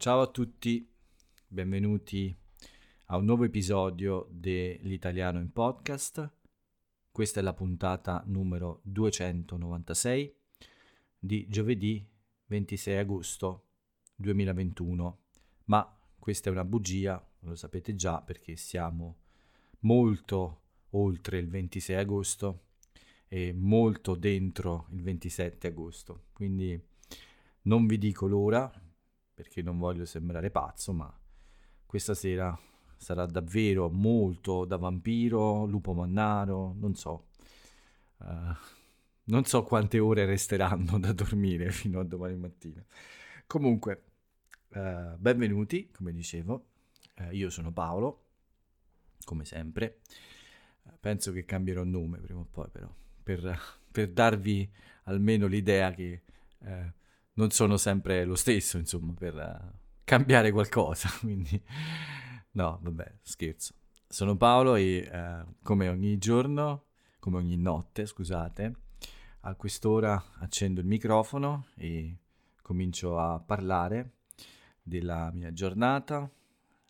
Ciao 0.00 0.22
a 0.22 0.28
tutti, 0.28 0.90
benvenuti 1.46 2.34
a 3.08 3.18
un 3.18 3.26
nuovo 3.26 3.44
episodio 3.44 4.26
dell'Italiano 4.30 5.40
in 5.40 5.52
Podcast. 5.52 6.36
Questa 7.12 7.40
è 7.40 7.42
la 7.42 7.52
puntata 7.52 8.22
numero 8.24 8.80
296 8.84 10.34
di 11.18 11.46
giovedì 11.50 12.02
26 12.46 12.96
agosto 12.96 13.66
2021. 14.14 15.18
Ma 15.64 15.98
questa 16.18 16.48
è 16.48 16.52
una 16.52 16.64
bugia, 16.64 17.22
lo 17.40 17.54
sapete 17.54 17.94
già 17.94 18.22
perché 18.22 18.56
siamo 18.56 19.18
molto 19.80 20.62
oltre 20.92 21.36
il 21.36 21.48
26 21.50 21.96
agosto 21.96 22.68
e 23.28 23.52
molto 23.52 24.14
dentro 24.14 24.86
il 24.92 25.02
27 25.02 25.66
agosto. 25.66 26.28
Quindi 26.32 26.82
non 27.64 27.86
vi 27.86 27.98
dico 27.98 28.26
l'ora 28.26 28.72
perché 29.40 29.62
non 29.62 29.78
voglio 29.78 30.04
sembrare 30.04 30.50
pazzo, 30.50 30.92
ma 30.92 31.10
questa 31.86 32.12
sera 32.12 32.58
sarà 32.98 33.24
davvero 33.24 33.88
molto 33.88 34.66
da 34.66 34.76
vampiro, 34.76 35.64
lupo 35.64 35.94
mannaro, 35.94 36.74
non 36.78 36.94
so. 36.94 37.28
Uh, 38.18 38.54
non 39.24 39.46
so 39.46 39.62
quante 39.62 39.98
ore 39.98 40.26
resteranno 40.26 40.98
da 40.98 41.14
dormire 41.14 41.70
fino 41.72 42.00
a 42.00 42.04
domani 42.04 42.36
mattina. 42.36 42.84
Comunque, 43.46 44.02
uh, 44.74 45.16
benvenuti, 45.16 45.90
come 45.90 46.12
dicevo. 46.12 46.66
Uh, 47.16 47.32
io 47.34 47.48
sono 47.48 47.72
Paolo, 47.72 48.24
come 49.24 49.46
sempre. 49.46 50.00
penso 51.00 51.32
che 51.32 51.46
cambierò 51.46 51.82
nome 51.82 52.18
prima 52.18 52.40
o 52.40 52.46
poi, 52.50 52.68
però, 52.70 52.94
per, 53.22 53.58
per 53.90 54.10
darvi 54.10 54.70
almeno 55.04 55.46
l'idea 55.46 55.92
che 55.92 56.24
non 57.40 57.50
sono 57.50 57.76
sempre 57.76 58.24
lo 58.24 58.34
stesso, 58.36 58.78
insomma, 58.78 59.12
per 59.12 59.72
cambiare 60.04 60.52
qualcosa. 60.52 61.08
Quindi 61.20 61.62
No, 62.52 62.80
vabbè, 62.82 63.18
scherzo. 63.22 63.74
Sono 64.08 64.36
Paolo 64.36 64.74
e 64.74 65.08
eh, 65.10 65.44
come 65.62 65.88
ogni 65.88 66.18
giorno, 66.18 66.86
come 67.20 67.36
ogni 67.36 67.56
notte, 67.56 68.06
scusate, 68.06 68.74
a 69.42 69.54
quest'ora 69.54 70.22
accendo 70.38 70.80
il 70.80 70.86
microfono 70.86 71.66
e 71.76 72.16
comincio 72.60 73.18
a 73.18 73.38
parlare 73.38 74.14
della 74.82 75.30
mia 75.32 75.52
giornata, 75.52 76.28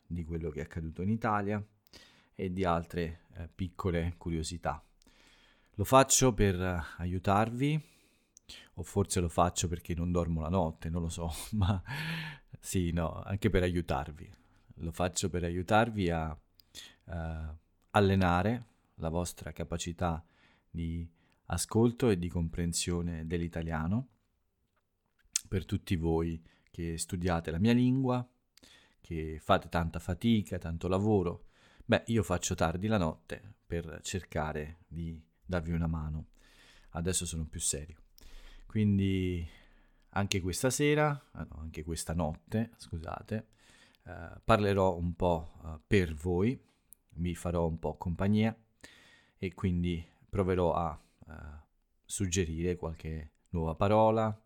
di 0.07 0.23
quello 0.23 0.49
che 0.49 0.61
è 0.61 0.63
accaduto 0.63 1.03
in 1.03 1.09
Italia 1.09 1.63
e 2.33 2.51
di 2.51 2.63
altre 2.63 3.25
eh, 3.35 3.47
piccole 3.53 4.15
curiosità. 4.17 4.83
Lo 5.75 5.83
faccio 5.83 6.33
per 6.33 6.95
aiutarvi, 6.97 7.79
o 8.81 8.83
forse 8.83 9.19
lo 9.19 9.29
faccio 9.29 9.67
perché 9.67 9.93
non 9.93 10.11
dormo 10.11 10.41
la 10.41 10.49
notte, 10.49 10.89
non 10.89 11.01
lo 11.01 11.09
so, 11.09 11.31
ma 11.53 11.81
sì, 12.59 12.91
no, 12.91 13.21
anche 13.23 13.49
per 13.49 13.63
aiutarvi 13.63 14.39
lo 14.81 14.91
faccio 14.91 15.29
per 15.29 15.43
aiutarvi 15.43 16.09
a 16.09 16.31
uh, 16.31 17.13
allenare 17.91 18.65
la 18.95 19.09
vostra 19.09 19.51
capacità 19.51 20.23
di 20.69 21.07
ascolto 21.45 22.09
e 22.09 22.17
di 22.17 22.29
comprensione 22.29 23.25
dell'italiano. 23.25 24.07
Per 25.47 25.65
tutti 25.65 25.95
voi 25.95 26.41
che 26.71 26.97
studiate 26.97 27.51
la 27.51 27.59
mia 27.59 27.73
lingua, 27.73 28.27
che 29.01 29.39
fate 29.41 29.67
tanta 29.69 29.99
fatica, 29.99 30.57
tanto 30.57 30.87
lavoro, 30.87 31.47
beh, 31.83 32.03
io 32.07 32.23
faccio 32.23 32.55
tardi 32.55 32.87
la 32.87 32.97
notte 32.97 33.55
per 33.65 33.99
cercare 34.01 34.79
di 34.87 35.21
darvi 35.43 35.71
una 35.71 35.87
mano. 35.87 36.27
Adesso 36.91 37.25
sono 37.25 37.45
più 37.45 37.59
serio. 37.59 38.00
Quindi 38.71 39.45
anche 40.11 40.39
questa 40.39 40.69
sera, 40.69 41.09
ah 41.33 41.45
anche 41.57 41.83
questa 41.83 42.13
notte, 42.13 42.71
scusate, 42.77 43.47
eh, 44.05 44.39
parlerò 44.45 44.95
un 44.95 45.13
po' 45.13 45.51
uh, 45.61 45.81
per 45.85 46.13
voi, 46.13 46.57
vi 47.15 47.35
farò 47.35 47.67
un 47.67 47.79
po' 47.79 47.97
compagnia 47.97 48.57
e 49.37 49.53
quindi 49.55 50.01
proverò 50.29 50.73
a 50.73 50.97
uh, 50.97 51.33
suggerire 52.05 52.77
qualche 52.77 53.31
nuova 53.49 53.75
parola 53.75 54.41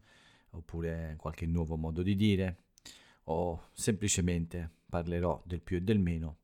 oppure 0.49 1.13
qualche 1.19 1.45
nuovo 1.45 1.77
modo 1.77 2.01
di 2.01 2.15
dire 2.15 2.63
o 3.25 3.69
semplicemente 3.73 4.71
parlerò 4.89 5.39
del 5.45 5.61
più 5.61 5.77
e 5.77 5.81
del 5.81 5.99
meno 5.99 6.39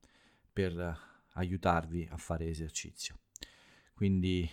per 0.54 1.00
aiutarvi 1.34 2.08
a 2.12 2.18
fare 2.18 2.48
esercizio. 2.48 3.18
Quindi 3.96 4.48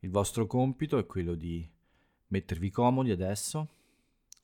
il 0.00 0.10
vostro 0.10 0.48
compito 0.48 0.98
è 0.98 1.06
quello 1.06 1.36
di 1.36 1.70
mettervi 2.34 2.68
comodi 2.70 3.12
adesso, 3.12 3.68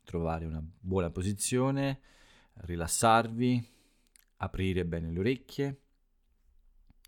trovare 0.04 0.44
una 0.44 0.62
buona 0.62 1.10
posizione, 1.10 2.00
rilassarvi, 2.58 3.68
aprire 4.36 4.86
bene 4.86 5.10
le 5.10 5.18
orecchie, 5.18 5.80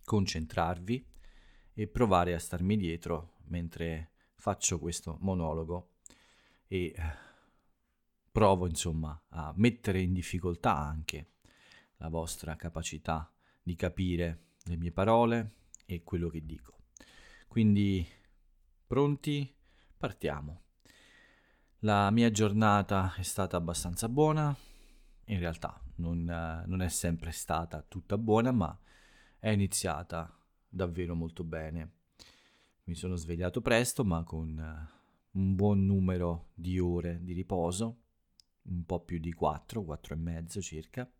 concentrarvi 0.04 1.06
e 1.74 1.86
provare 1.86 2.34
a 2.34 2.40
starmi 2.40 2.76
dietro 2.76 3.34
mentre 3.44 4.10
faccio 4.34 4.80
questo 4.80 5.18
monologo 5.20 5.98
e 6.66 6.86
eh, 6.86 6.94
provo 8.32 8.66
insomma 8.66 9.22
a 9.28 9.52
mettere 9.54 10.00
in 10.00 10.12
difficoltà 10.12 10.76
anche 10.76 11.34
la 11.98 12.08
vostra 12.08 12.56
capacità 12.56 13.32
di 13.62 13.76
capire 13.76 14.54
le 14.64 14.76
mie 14.76 14.90
parole 14.90 15.58
e 15.86 16.02
quello 16.02 16.28
che 16.28 16.44
dico. 16.44 16.78
Quindi 17.46 18.04
pronti? 18.84 19.54
Partiamo. 19.96 20.61
La 21.84 22.12
mia 22.12 22.30
giornata 22.30 23.12
è 23.16 23.22
stata 23.22 23.56
abbastanza 23.56 24.08
buona, 24.08 24.56
in 25.24 25.38
realtà 25.40 25.82
non, 25.96 26.22
non, 26.64 26.80
è 26.80 26.88
sempre 26.88 27.32
stata 27.32 27.82
tutta 27.82 28.16
buona, 28.16 28.52
ma 28.52 28.78
è 29.40 29.48
iniziata 29.48 30.32
davvero 30.68 31.16
molto 31.16 31.42
bene. 31.42 31.94
Mi 32.84 32.94
sono 32.94 33.16
svegliato 33.16 33.60
presto, 33.60 34.04
ma 34.04 34.22
con 34.22 34.56
uh, 34.56 35.38
un 35.40 35.56
buon 35.56 35.84
numero 35.84 36.50
di 36.54 36.78
ore 36.78 37.18
di 37.20 37.32
riposo, 37.32 38.02
un 38.62 38.84
po' 38.84 39.00
più 39.00 39.18
di 39.18 39.32
4, 39.32 39.82
4 39.82 40.14
e 40.14 40.16
mezzo 40.16 40.62
circa. 40.62 41.10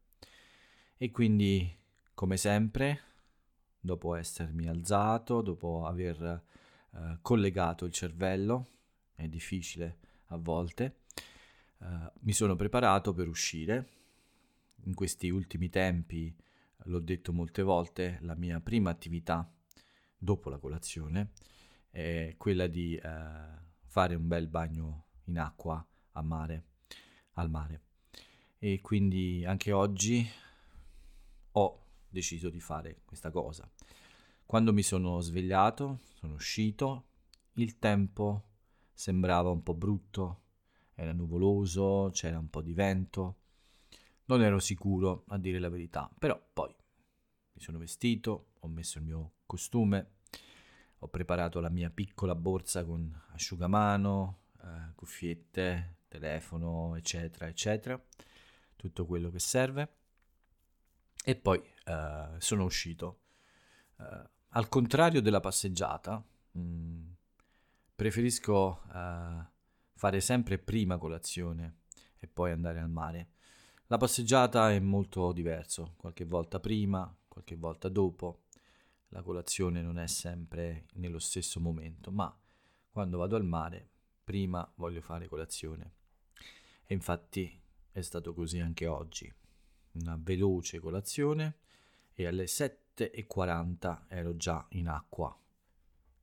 E 0.96 1.10
quindi, 1.10 1.76
come 2.14 2.36
sempre, 2.36 3.00
dopo 3.80 4.14
essermi 4.14 4.68
alzato, 4.68 5.42
dopo 5.42 5.86
aver 5.86 6.44
uh, 6.90 7.18
collegato 7.20 7.84
il 7.84 7.92
cervello, 7.92 8.68
è 9.16 9.26
difficile 9.26 9.98
a 10.32 10.37
volte, 10.37 11.00
uh, 11.78 12.10
mi 12.20 12.32
sono 12.32 12.56
preparato 12.56 13.12
per 13.12 13.28
uscire 13.28 13.88
in 14.84 14.94
questi 14.94 15.28
ultimi 15.31 15.69
tempi, 15.69 16.34
l'ho 16.84 17.00
detto 17.00 17.32
molte 17.32 17.62
volte, 17.62 18.19
la 18.22 18.34
mia 18.34 18.60
prima 18.60 18.91
attività 18.91 19.48
dopo 20.16 20.50
la 20.50 20.59
colazione 20.59 21.32
è 21.91 22.34
quella 22.38 22.66
di 22.66 22.97
eh, 22.97 23.10
fare 23.84 24.15
un 24.15 24.26
bel 24.26 24.48
bagno 24.48 25.04
in 25.25 25.38
acqua 25.38 25.84
a 26.12 26.22
mare, 26.22 26.65
al 27.34 27.50
mare. 27.50 27.82
E 28.59 28.81
quindi 28.81 29.44
anche 29.44 29.72
oggi 29.72 30.26
ho 31.53 31.84
deciso 32.09 32.48
di 32.48 32.60
fare 32.60 33.03
questa 33.04 33.31
cosa. 33.31 33.71
Quando 34.47 34.72
mi 34.72 34.82
sono 34.82 35.21
svegliato, 35.21 36.00
sono 36.15 36.34
uscito, 36.34 37.06
il 37.54 37.78
tempo 37.78 38.51
sembrava 38.92 39.50
un 39.50 39.62
po' 39.62 39.75
brutto, 39.75 40.41
era 40.94 41.12
nuvoloso, 41.12 42.10
c'era 42.12 42.38
un 42.38 42.50
po' 42.50 42.62
di 42.62 42.75
vento 42.75 43.36
non 44.32 44.42
ero 44.42 44.58
sicuro, 44.58 45.25
a 45.28 45.38
dire 45.38 45.58
la 45.58 45.69
verità, 45.69 46.10
però 46.19 46.41
poi 46.53 46.75
mi 47.53 47.60
sono 47.60 47.78
vestito, 47.78 48.53
ho 48.60 48.69
messo 48.69 48.98
il 48.98 49.04
mio 49.04 49.32
costume, 49.44 50.12
ho 50.98 51.09
preparato 51.09 51.60
la 51.60 51.68
mia 51.68 51.91
piccola 51.91 52.34
borsa 52.34 52.84
con 52.84 53.12
asciugamano, 53.33 54.39
eh, 54.62 54.92
cuffiette, 54.94 55.97
telefono, 56.09 56.94
eccetera, 56.97 57.47
eccetera, 57.48 58.03
tutto 58.77 59.04
quello 59.04 59.30
che 59.30 59.39
serve. 59.39 59.97
E 61.24 61.36
poi 61.36 61.62
eh, 61.84 62.28
sono 62.39 62.65
uscito. 62.65 63.21
Eh, 63.98 64.30
al 64.48 64.68
contrario 64.68 65.21
della 65.21 65.41
passeggiata, 65.41 66.24
mh, 66.53 66.60
mm, 66.60 67.10
preferisco 68.03 68.83
eh, 68.93 69.47
fare 69.95 70.21
sempre 70.21 70.59
prima 70.59 70.99
colazione 70.99 71.81
e 72.19 72.27
poi 72.27 72.51
andare 72.51 72.81
al 72.81 72.91
mare 72.91 73.28
la 73.93 73.99
passeggiata 73.99 74.72
è 74.72 74.78
molto 74.78 75.33
diverso, 75.33 75.93
qualche 75.99 76.25
volta 76.25 76.59
prima, 76.59 77.15
qualche 77.28 77.57
volta 77.57 77.91
dopo. 77.91 78.45
La 79.09 79.21
colazione 79.21 79.83
non 79.83 79.99
è 79.99 80.07
sempre 80.07 80.87
nello 80.95 81.19
stesso 81.19 81.60
momento, 81.60 82.10
ma 82.10 82.34
quando 82.91 83.19
vado 83.19 83.37
al 83.37 83.45
mare, 83.45 83.91
prima 84.25 84.66
voglio 84.77 85.03
fare 85.03 85.28
colazione. 85.28 85.93
E 86.87 86.95
infatti 86.95 87.60
è 87.91 88.01
stato 88.01 88.33
così 88.33 88.60
anche 88.60 88.87
oggi. 88.87 89.31
Una 89.93 90.19
veloce 90.19 90.78
colazione 90.78 91.59
e 92.15 92.27
alle 92.27 92.45
7.40 92.45 94.04
ero 94.09 94.34
già 94.39 94.65
in 94.71 94.89
acqua. 94.89 95.39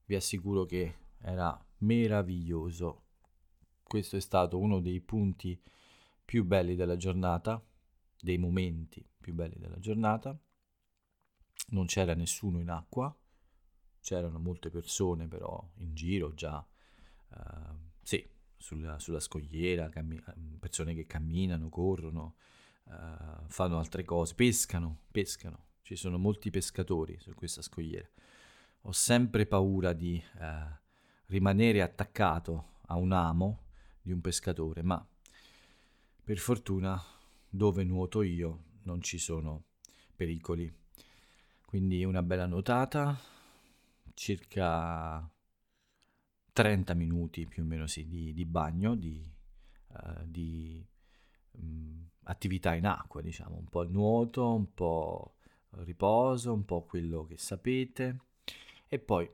Vi 0.05 0.15
assicuro 0.15 0.65
che 0.65 0.95
era 1.19 1.55
meraviglioso. 1.79 3.03
Questo 3.83 4.17
è 4.17 4.21
stato 4.21 4.57
uno 4.59 4.79
dei 4.79 5.01
punti 5.01 5.61
più 6.23 6.45
belli 6.45 6.75
della 6.75 6.95
giornata 6.95 7.63
dei 8.21 8.37
momenti 8.37 9.05
più 9.19 9.33
belli 9.33 9.55
della 9.57 9.79
giornata. 9.79 10.37
Non 11.71 11.85
c'era 11.85 12.13
nessuno 12.13 12.59
in 12.59 12.69
acqua, 12.69 13.15
c'erano 14.01 14.39
molte 14.39 14.69
persone 14.69 15.27
però 15.27 15.71
in 15.77 15.93
giro 15.93 16.33
già, 16.33 16.65
uh, 17.29 17.75
sì, 18.01 18.27
sulla, 18.57 18.99
sulla 18.99 19.19
scogliera, 19.19 19.89
cammi- 19.89 20.21
persone 20.59 20.93
che 20.93 21.05
camminano, 21.05 21.69
corrono, 21.69 22.35
uh, 22.85 23.47
fanno 23.47 23.77
altre 23.77 24.03
cose, 24.03 24.33
pescano, 24.35 25.03
pescano. 25.11 25.67
Ci 25.81 25.95
sono 25.95 26.17
molti 26.17 26.49
pescatori 26.49 27.17
su 27.19 27.33
questa 27.33 27.61
scogliera. 27.61 28.09
Ho 28.83 28.91
sempre 28.91 29.45
paura 29.45 29.93
di 29.93 30.21
uh, 30.35 30.77
rimanere 31.29 31.81
attaccato 31.81 32.77
a 32.87 32.95
un 32.95 33.11
amo 33.11 33.63
di 34.01 34.11
un 34.11 34.21
pescatore, 34.21 34.81
ma 34.81 35.05
per 36.23 36.37
fortuna 36.37 37.01
dove 37.47 37.83
nuoto 37.83 38.21
io 38.21 38.63
non 38.83 39.01
ci 39.01 39.17
sono 39.17 39.65
pericoli. 40.15 40.71
Quindi 41.65 42.03
una 42.03 42.23
bella 42.23 42.47
nuotata, 42.47 43.17
circa 44.13 45.27
30 46.51 46.93
minuti 46.95 47.45
più 47.45 47.63
o 47.63 47.65
meno 47.65 47.85
sì, 47.85 48.07
di, 48.07 48.33
di 48.33 48.45
bagno, 48.45 48.95
di, 48.95 49.31
uh, 49.87 50.25
di 50.25 50.83
um, 51.51 52.09
attività 52.23 52.73
in 52.73 52.87
acqua, 52.87 53.21
diciamo, 53.21 53.55
un 53.55 53.69
po' 53.69 53.87
nuoto, 53.87 54.51
un 54.51 54.73
po' 54.73 55.35
riposo, 55.69 56.53
un 56.53 56.65
po' 56.65 56.83
quello 56.85 57.25
che 57.25 57.37
sapete 57.37 58.19
e 58.87 58.97
poi 58.97 59.29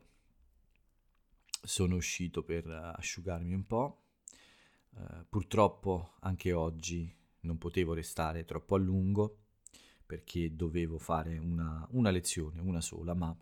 sono 1.66 1.96
uscito 1.96 2.44
per 2.44 2.68
asciugarmi 2.68 3.54
un 3.54 3.66
po' 3.66 4.06
Eh, 4.98 5.26
purtroppo 5.30 6.14
anche 6.22 6.54
oggi 6.54 7.14
non 7.42 7.58
potevo 7.58 7.94
restare 7.94 8.46
troppo 8.46 8.76
a 8.76 8.80
lungo 8.80 9.40
perché 10.06 10.56
dovevo 10.56 10.98
fare 10.98 11.38
una, 11.38 11.86
una 11.92 12.12
lezione, 12.12 12.62
una 12.62 12.80
sola, 12.80 13.14
ma 13.14 13.36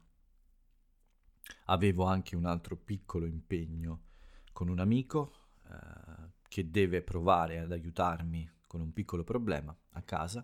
avevo 1.65 2.05
anche 2.05 2.35
un 2.35 2.45
altro 2.45 2.75
piccolo 2.75 3.25
impegno 3.25 4.05
con 4.51 4.69
un 4.69 4.79
amico 4.79 5.33
eh, 5.67 6.31
che 6.47 6.71
deve 6.71 7.01
provare 7.01 7.59
ad 7.59 7.71
aiutarmi 7.71 8.49
con 8.65 8.81
un 8.81 8.93
piccolo 8.93 9.23
problema 9.23 9.75
a 9.91 10.01
casa. 10.01 10.43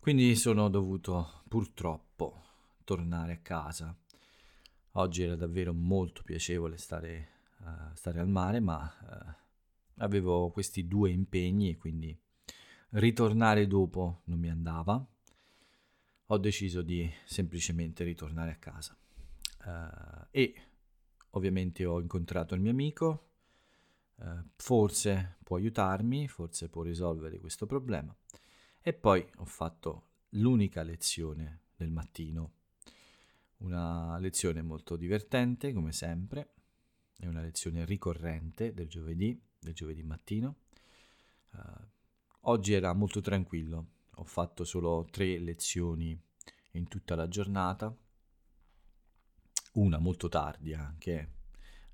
Quindi 0.00 0.34
sono 0.34 0.68
dovuto 0.68 1.42
purtroppo 1.48 2.42
tornare 2.84 3.34
a 3.34 3.38
casa. 3.38 3.96
Oggi 4.94 5.22
era 5.22 5.36
davvero 5.36 5.72
molto 5.72 6.22
piacevole 6.24 6.76
stare, 6.76 7.28
uh, 7.58 7.94
stare 7.94 8.18
al 8.18 8.28
mare, 8.28 8.58
ma 8.58 8.92
uh, 9.02 10.02
avevo 10.02 10.50
questi 10.50 10.88
due 10.88 11.10
impegni 11.10 11.70
e 11.70 11.76
quindi 11.76 12.18
ritornare 12.90 13.68
dopo 13.68 14.22
non 14.24 14.38
mi 14.40 14.50
andava. 14.50 15.06
Ho 16.26 16.38
deciso 16.38 16.82
di 16.82 17.08
semplicemente 17.24 18.02
ritornare 18.02 18.50
a 18.50 18.56
casa. 18.56 18.96
Uh, 19.64 20.26
e 20.30 20.54
ovviamente 21.30 21.84
ho 21.84 22.00
incontrato 22.00 22.54
il 22.54 22.60
mio 22.60 22.70
amico, 22.70 23.26
forse 24.56 25.38
può 25.42 25.56
aiutarmi, 25.56 26.28
forse 26.28 26.68
può 26.68 26.82
risolvere 26.82 27.38
questo 27.38 27.64
problema. 27.64 28.14
E 28.82 28.92
poi 28.92 29.26
ho 29.36 29.46
fatto 29.46 30.08
l'unica 30.30 30.82
lezione 30.82 31.60
del 31.74 31.90
mattino, 31.90 32.52
una 33.60 34.18
lezione 34.18 34.62
molto 34.62 34.96
divertente 34.96 35.72
come 35.72 35.92
sempre, 35.92 36.54
è 37.16 37.26
una 37.26 37.42
lezione 37.42 37.84
ricorrente 37.84 38.72
del 38.72 38.88
giovedì 38.88 39.40
del 39.60 39.74
giovedì 39.74 40.02
mattino. 40.02 40.56
Uh, 41.52 41.86
oggi 42.42 42.72
era 42.72 42.92
molto 42.94 43.20
tranquillo, 43.20 43.86
ho 44.14 44.24
fatto 44.24 44.64
solo 44.64 45.06
tre 45.10 45.38
lezioni 45.38 46.18
in 46.72 46.88
tutta 46.88 47.14
la 47.14 47.28
giornata, 47.28 47.94
una 49.74 49.98
molto 49.98 50.28
tardi 50.28 50.72
anche, 50.72 51.32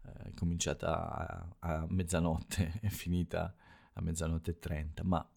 uh, 0.03 0.29
è 0.29 0.35
cominciata 0.35 1.11
a, 1.11 1.57
a 1.59 1.87
mezzanotte 1.89 2.79
e 2.81 2.89
finita 2.89 3.55
a 3.93 4.01
mezzanotte 4.01 4.53
e 4.53 4.59
trenta, 4.59 5.03
ma 5.03 5.29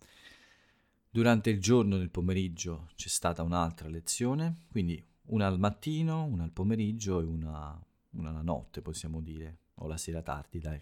durante 1.10 1.50
il 1.50 1.60
giorno 1.60 1.98
nel 1.98 2.12
pomeriggio 2.12 2.92
c'è 2.96 3.08
stata 3.08 3.42
un'altra 3.42 3.88
lezione, 3.88 4.66
quindi 4.70 5.04
una 5.30 5.48
al 5.48 5.60
mattino, 5.60 6.26
una 6.26 6.44
al 6.44 6.52
pomeriggio 6.52 7.20
e 7.20 7.24
una, 7.24 7.80
una 8.12 8.32
la 8.32 8.42
notte, 8.42 8.82
possiamo 8.82 9.22
dire, 9.22 9.58
o 9.76 9.88
la 9.88 9.98
sera 9.98 10.22
tardi, 10.22 10.60
dai 10.60 10.82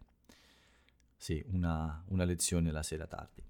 sì, 1.17 1.43
una, 1.49 2.03
una 2.09 2.23
lezione 2.23 2.71
la 2.71 2.83
sera 2.83 3.07
tardi. 3.07 3.43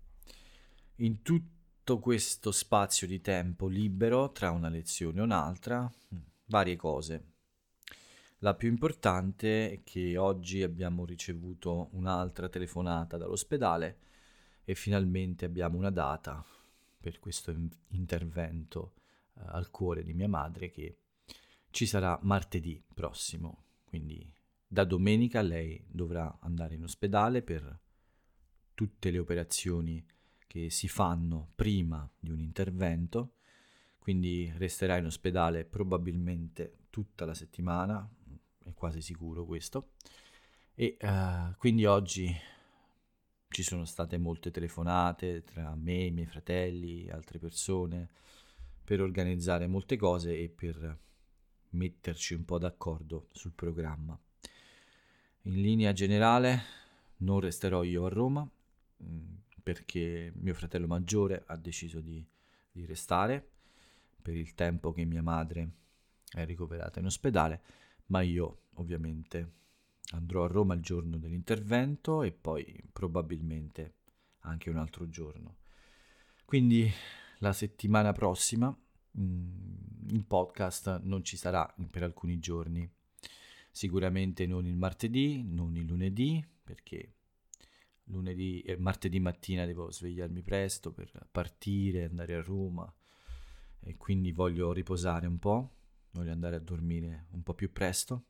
In 0.97 1.21
tutto 1.21 1.99
questo 1.99 2.51
spazio 2.51 3.05
di 3.05 3.21
tempo 3.21 3.67
libero 3.67 4.31
tra 4.31 4.51
una 4.51 4.69
lezione 4.69 5.19
e 5.19 5.23
un'altra, 5.23 5.83
mm, 5.83 6.17
varie 6.45 6.75
cose. 6.77 7.33
La 8.39 8.55
più 8.55 8.69
importante 8.69 9.71
è 9.71 9.83
che 9.83 10.17
oggi 10.17 10.63
abbiamo 10.63 11.05
ricevuto 11.05 11.89
un'altra 11.91 12.49
telefonata 12.49 13.17
dall'ospedale 13.17 13.99
e 14.63 14.75
finalmente 14.75 15.45
abbiamo 15.45 15.77
una 15.77 15.89
data 15.89 16.43
per 16.99 17.19
questo 17.19 17.53
intervento 17.89 18.93
al 19.45 19.69
cuore 19.69 20.03
di 20.03 20.13
mia 20.13 20.27
madre 20.27 20.69
che 20.69 20.97
ci 21.69 21.85
sarà 21.85 22.17
martedì 22.23 22.83
prossimo, 22.93 23.65
quindi 23.85 24.29
da 24.65 24.83
domenica 24.83 25.41
lei 25.41 25.83
dovrà 25.87 26.39
andare 26.41 26.75
in 26.75 26.83
ospedale 26.83 27.41
per 27.41 27.79
tutte 28.73 29.11
le 29.11 29.19
operazioni 29.19 30.05
che 30.45 30.69
si 30.69 30.87
fanno 30.87 31.51
prima 31.55 32.09
di 32.19 32.31
un 32.31 32.39
intervento, 32.39 33.35
quindi 33.99 34.51
resterà 34.57 34.97
in 34.97 35.05
ospedale 35.05 35.65
probabilmente 35.65 36.77
tutta 36.89 37.25
la 37.25 37.33
settimana, 37.33 38.09
è 38.63 38.73
quasi 38.73 39.01
sicuro 39.01 39.45
questo. 39.45 39.91
E 40.73 40.97
uh, 41.01 41.55
quindi 41.57 41.85
oggi 41.85 42.33
ci 43.49 43.63
sono 43.63 43.85
state 43.85 44.17
molte 44.17 44.51
telefonate 44.51 45.43
tra 45.43 45.75
me, 45.75 46.05
i 46.05 46.11
miei 46.11 46.27
fratelli, 46.27 47.09
altre 47.09 47.39
persone, 47.39 48.09
per 48.87 49.01
organizzare 49.01 49.67
molte 49.67 49.97
cose 49.97 50.39
e 50.39 50.47
per 50.47 50.97
metterci 51.71 52.33
un 52.33 52.45
po' 52.45 52.57
d'accordo 52.57 53.27
sul 53.33 53.51
programma. 53.51 54.17
In 55.41 55.61
linea 55.61 55.91
generale 55.91 56.61
non 57.17 57.41
resterò 57.41 57.83
io 57.83 58.05
a 58.05 58.07
Roma 58.07 58.49
mm, 59.03 59.33
perché 59.61 60.31
mio 60.35 60.53
fratello 60.53 60.87
maggiore 60.87 61.43
ha 61.47 61.57
deciso 61.57 61.99
di, 61.99 62.25
di 62.71 62.85
restare 62.85 63.45
per 64.21 64.37
il 64.37 64.53
tempo 64.53 64.93
che 64.93 65.03
mia 65.03 65.21
madre 65.21 65.69
è 66.31 66.45
ricoverata 66.45 67.01
in 67.01 67.07
ospedale, 67.07 67.61
ma 68.05 68.21
io 68.21 68.67
ovviamente 68.75 69.51
andrò 70.11 70.45
a 70.45 70.47
Roma 70.47 70.75
il 70.75 70.81
giorno 70.81 71.17
dell'intervento 71.17 72.23
e 72.23 72.31
poi 72.31 72.81
probabilmente 72.93 73.95
anche 74.43 74.69
un 74.69 74.77
altro 74.77 75.09
giorno. 75.09 75.57
Quindi 76.45 76.89
la 77.39 77.53
settimana 77.53 78.11
prossima 78.11 78.75
mm, 79.19 80.09
il 80.09 80.23
podcast 80.25 81.01
non 81.03 81.23
ci 81.23 81.37
sarà 81.37 81.73
per 81.89 82.03
alcuni 82.03 82.39
giorni 82.39 82.89
Sicuramente 83.77 84.47
non 84.47 84.65
il 84.65 84.75
martedì, 84.75 85.43
non 85.43 85.75
il 85.75 85.85
lunedì, 85.85 86.43
perché 86.63 87.13
lunedì 88.05 88.61
e 88.61 88.75
martedì 88.75 89.19
mattina 89.19 89.67
devo 89.67 89.91
svegliarmi 89.91 90.41
presto 90.41 90.91
per 90.91 91.11
partire, 91.29 92.05
andare 92.05 92.33
a 92.33 92.41
Roma 92.41 92.91
e 93.79 93.95
quindi 93.95 94.31
voglio 94.31 94.71
riposare 94.71 95.27
un 95.27 95.37
po', 95.37 95.75
voglio 96.13 96.31
andare 96.31 96.55
a 96.55 96.59
dormire 96.59 97.27
un 97.33 97.43
po' 97.43 97.53
più 97.53 97.71
presto. 97.71 98.25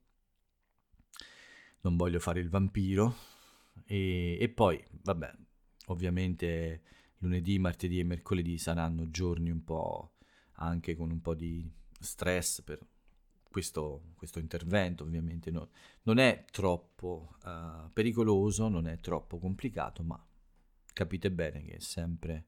Non 1.84 1.96
voglio 1.96 2.20
fare 2.20 2.42
il 2.42 2.50
vampiro 2.50 3.16
e, 3.86 4.38
e 4.38 4.50
poi, 4.50 4.84
vabbè, 5.02 5.34
ovviamente 5.86 6.82
lunedì, 7.20 7.60
martedì 7.60 8.00
e 8.00 8.04
mercoledì 8.04 8.58
saranno 8.58 9.10
giorni 9.10 9.50
un 9.50 9.64
po' 9.64 10.14
anche 10.60 10.96
con 10.96 11.12
un 11.12 11.22
po' 11.22 11.36
di 11.36 11.70
stress 12.00 12.62
per 12.62 12.80
questo, 13.50 14.14
questo 14.16 14.40
intervento 14.40 15.04
ovviamente 15.04 15.50
no, 15.50 15.70
non 16.04 16.20
è 16.20 16.46
troppo 16.52 17.38
uh, 17.44 17.92
pericoloso, 17.92 18.68
non 18.68 18.88
è 18.88 19.00
troppo 19.00 19.40
complicato, 19.40 20.04
ma 20.04 20.24
capite 20.94 21.32
bene 21.32 21.64
che 21.64 21.76
è 21.78 21.80
sempre 21.80 22.46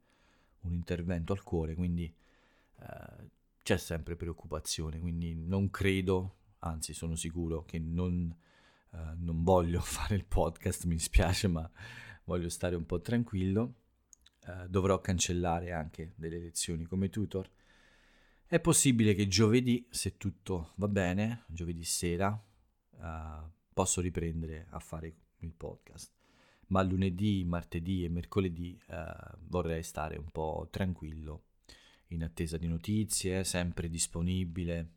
un 0.62 0.74
intervento 0.74 1.34
al 1.34 1.42
cuore, 1.44 1.74
quindi 1.74 2.14
uh, 2.80 3.28
c'è 3.64 3.78
sempre 3.78 4.16
preoccupazione, 4.16 5.00
quindi 5.00 5.34
non 5.34 5.70
credo, 5.70 6.36
anzi 6.60 6.94
sono 6.94 7.16
sicuro 7.16 7.64
che 7.66 7.80
non, 7.80 8.36
uh, 8.92 8.98
non 9.18 9.44
voglio 9.44 9.80
fare 9.82 10.16
il 10.16 10.26
podcast, 10.26 10.86
mi 10.86 11.00
spiace, 11.00 11.48
ma 11.48 11.70
voglio 12.26 12.50
stare 12.50 12.76
un 12.76 12.86
po' 12.86 13.02
tranquillo. 13.02 13.76
Dovrò 14.68 15.00
cancellare 15.02 15.72
anche 15.72 16.14
delle 16.16 16.40
lezioni 16.40 16.86
come 16.86 17.10
tutor 17.10 17.50
è 18.52 18.60
possibile 18.60 19.14
che 19.14 19.28
giovedì, 19.28 19.86
se 19.92 20.18
tutto 20.18 20.72
va 20.78 20.88
bene, 20.88 21.44
giovedì 21.46 21.84
sera, 21.84 22.30
uh, 22.30 23.48
posso 23.72 24.02
riprendere 24.02 24.66
a 24.72 24.80
fare 24.80 25.14
il 25.42 25.54
podcast. 25.54 26.12
Ma 26.70 26.82
lunedì, 26.82 27.44
martedì 27.46 28.04
e 28.04 28.10
mercoledì 28.10 28.76
uh, 28.88 29.38
vorrei 29.42 29.84
stare 29.84 30.18
un 30.18 30.32
po' 30.32 30.68
tranquillo 30.72 31.44
in 32.08 32.24
attesa 32.24 32.58
di 32.58 32.68
notizie, 32.68 33.44
sempre 33.44 33.88
disponibile 33.88 34.94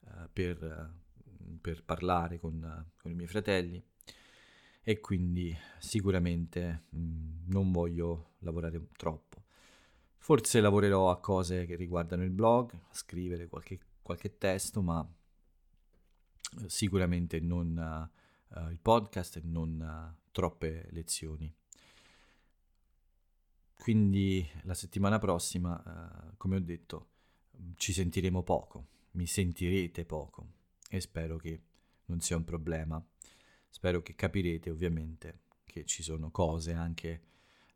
uh, 0.00 0.30
per, 0.32 0.94
per, 1.60 1.84
parlare 1.84 2.38
con, 2.38 2.92
con, 2.96 3.10
i 3.10 3.14
miei 3.14 3.28
fratelli 3.28 3.84
e 4.88 5.00
quindi 5.00 5.52
sicuramente 5.80 6.84
mh, 6.90 6.98
mm, 6.98 7.30
non 7.46 7.72
voglio 7.72 8.34
lavorare 8.38 8.86
troppo. 8.96 9.42
Forse 10.16 10.60
lavorerò 10.60 11.10
a 11.10 11.18
cose 11.18 11.66
che 11.66 11.74
riguardano 11.74 12.22
il 12.22 12.30
blog, 12.30 12.72
a 12.72 12.94
scrivere 12.94 13.48
qualche, 13.48 13.80
qualche 14.00 14.38
testo, 14.38 14.82
ma 14.82 15.04
eh, 16.60 16.68
sicuramente 16.68 17.40
non 17.40 18.10
uh, 18.54 18.70
il 18.70 18.78
podcast 18.78 19.38
e 19.38 19.40
non 19.42 20.14
troppe 20.30 20.86
lezioni. 20.90 21.52
Quindi 23.76 24.48
la 24.62 24.74
settimana 24.74 25.18
prossima, 25.18 25.82
uh, 26.30 26.36
come 26.36 26.56
ho 26.56 26.60
detto, 26.60 27.08
ci 27.74 27.92
sentiremo 27.92 28.44
poco, 28.44 28.86
mi 29.12 29.26
sentirete 29.26 30.04
poco 30.04 30.46
e 30.88 31.00
spero 31.00 31.38
che 31.38 31.60
non 32.04 32.20
sia 32.20 32.36
un 32.36 32.44
problema. 32.44 33.04
Spero 33.76 34.00
che 34.00 34.14
capirete 34.14 34.70
ovviamente 34.70 35.40
che 35.66 35.84
ci 35.84 36.02
sono 36.02 36.30
cose 36.30 36.72
anche 36.72 37.20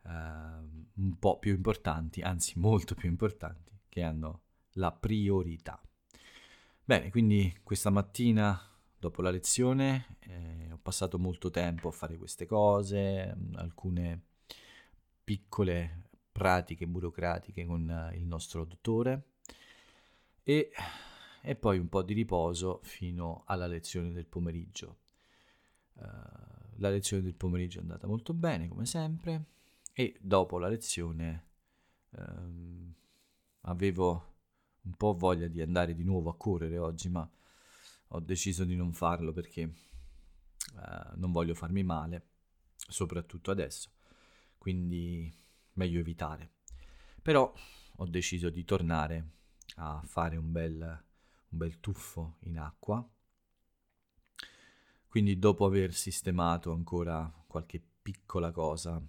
uh, 0.05 0.09
un 0.09 1.19
po' 1.19 1.39
più 1.39 1.53
importanti, 1.53 2.23
anzi 2.23 2.59
molto 2.59 2.95
più 2.95 3.11
importanti, 3.11 3.79
che 3.87 4.03
hanno 4.03 4.41
la 4.77 4.93
priorità. 4.93 5.79
Bene, 6.83 7.11
quindi 7.11 7.55
questa 7.63 7.91
mattina 7.91 8.59
dopo 8.99 9.21
la 9.21 9.29
lezione 9.29 10.17
eh, 10.21 10.73
ho 10.73 10.79
passato 10.81 11.19
molto 11.19 11.51
tempo 11.51 11.89
a 11.89 11.93
fare 11.93 12.17
queste 12.17 12.47
cose, 12.47 13.37
alcune 13.57 14.23
piccole 15.23 16.09
pratiche 16.33 16.87
burocratiche 16.87 17.67
con 17.67 17.91
eh, 17.91 18.17
il 18.17 18.25
nostro 18.25 18.65
dottore 18.65 19.33
e, 20.43 20.71
e, 21.43 21.57
poi 21.57 21.79
un 21.79 21.91
po' 21.91 22.01
di 22.03 22.15
riposo 22.15 22.81
fino 22.85 23.43
alla 23.45 23.67
lezione 23.67 24.13
del 24.13 24.25
pomeriggio. 24.25 25.01
La 26.77 26.89
lezione 26.89 27.23
del 27.23 27.35
pomeriggio 27.35 27.79
è 27.79 27.83
andata 27.83 28.07
molto 28.07 28.33
bene 28.33 28.69
come 28.69 28.87
sempre 28.87 29.45
e 29.93 30.17
dopo 30.21 30.59
la 30.59 30.69
lezione 30.69 31.49
um, 32.11 32.95
avevo 33.63 34.35
un 34.83 34.95
po' 34.95 35.15
voglia 35.15 35.47
di 35.47 35.61
andare 35.61 35.95
di 35.95 36.05
nuovo 36.05 36.31
a 36.31 36.37
correre 36.37 36.79
oggi 36.79 37.11
ma 37.11 37.31
ho 38.13 38.21
deciso 38.21 38.65
di 38.65 38.77
non 38.77 38.95
farlo 38.95 39.33
perché 39.33 39.63
uh, 39.63 41.17
non 41.17 41.33
voglio 41.33 41.55
farmi 41.55 41.83
male 41.83 42.29
soprattutto 42.77 43.51
adesso 43.51 43.91
quindi 44.61 45.35
meglio 45.73 46.01
evitare. 46.01 46.57
Però 47.23 47.51
ho 47.97 48.07
deciso 48.07 48.51
di 48.51 48.63
tornare 48.65 49.31
a 49.77 50.03
fare 50.05 50.37
un 50.37 50.53
bel, 50.53 50.81
un 51.49 51.59
bel 51.59 51.81
tuffo 51.81 52.37
in 52.41 52.59
acqua. 52.59 53.07
Quindi 55.11 55.41
dopo 55.41 55.65
aver 55.65 55.93
sistemato 55.93 56.71
ancora 56.71 57.29
qualche 57.49 57.83
piccola 58.01 58.53
cosa, 58.53 59.03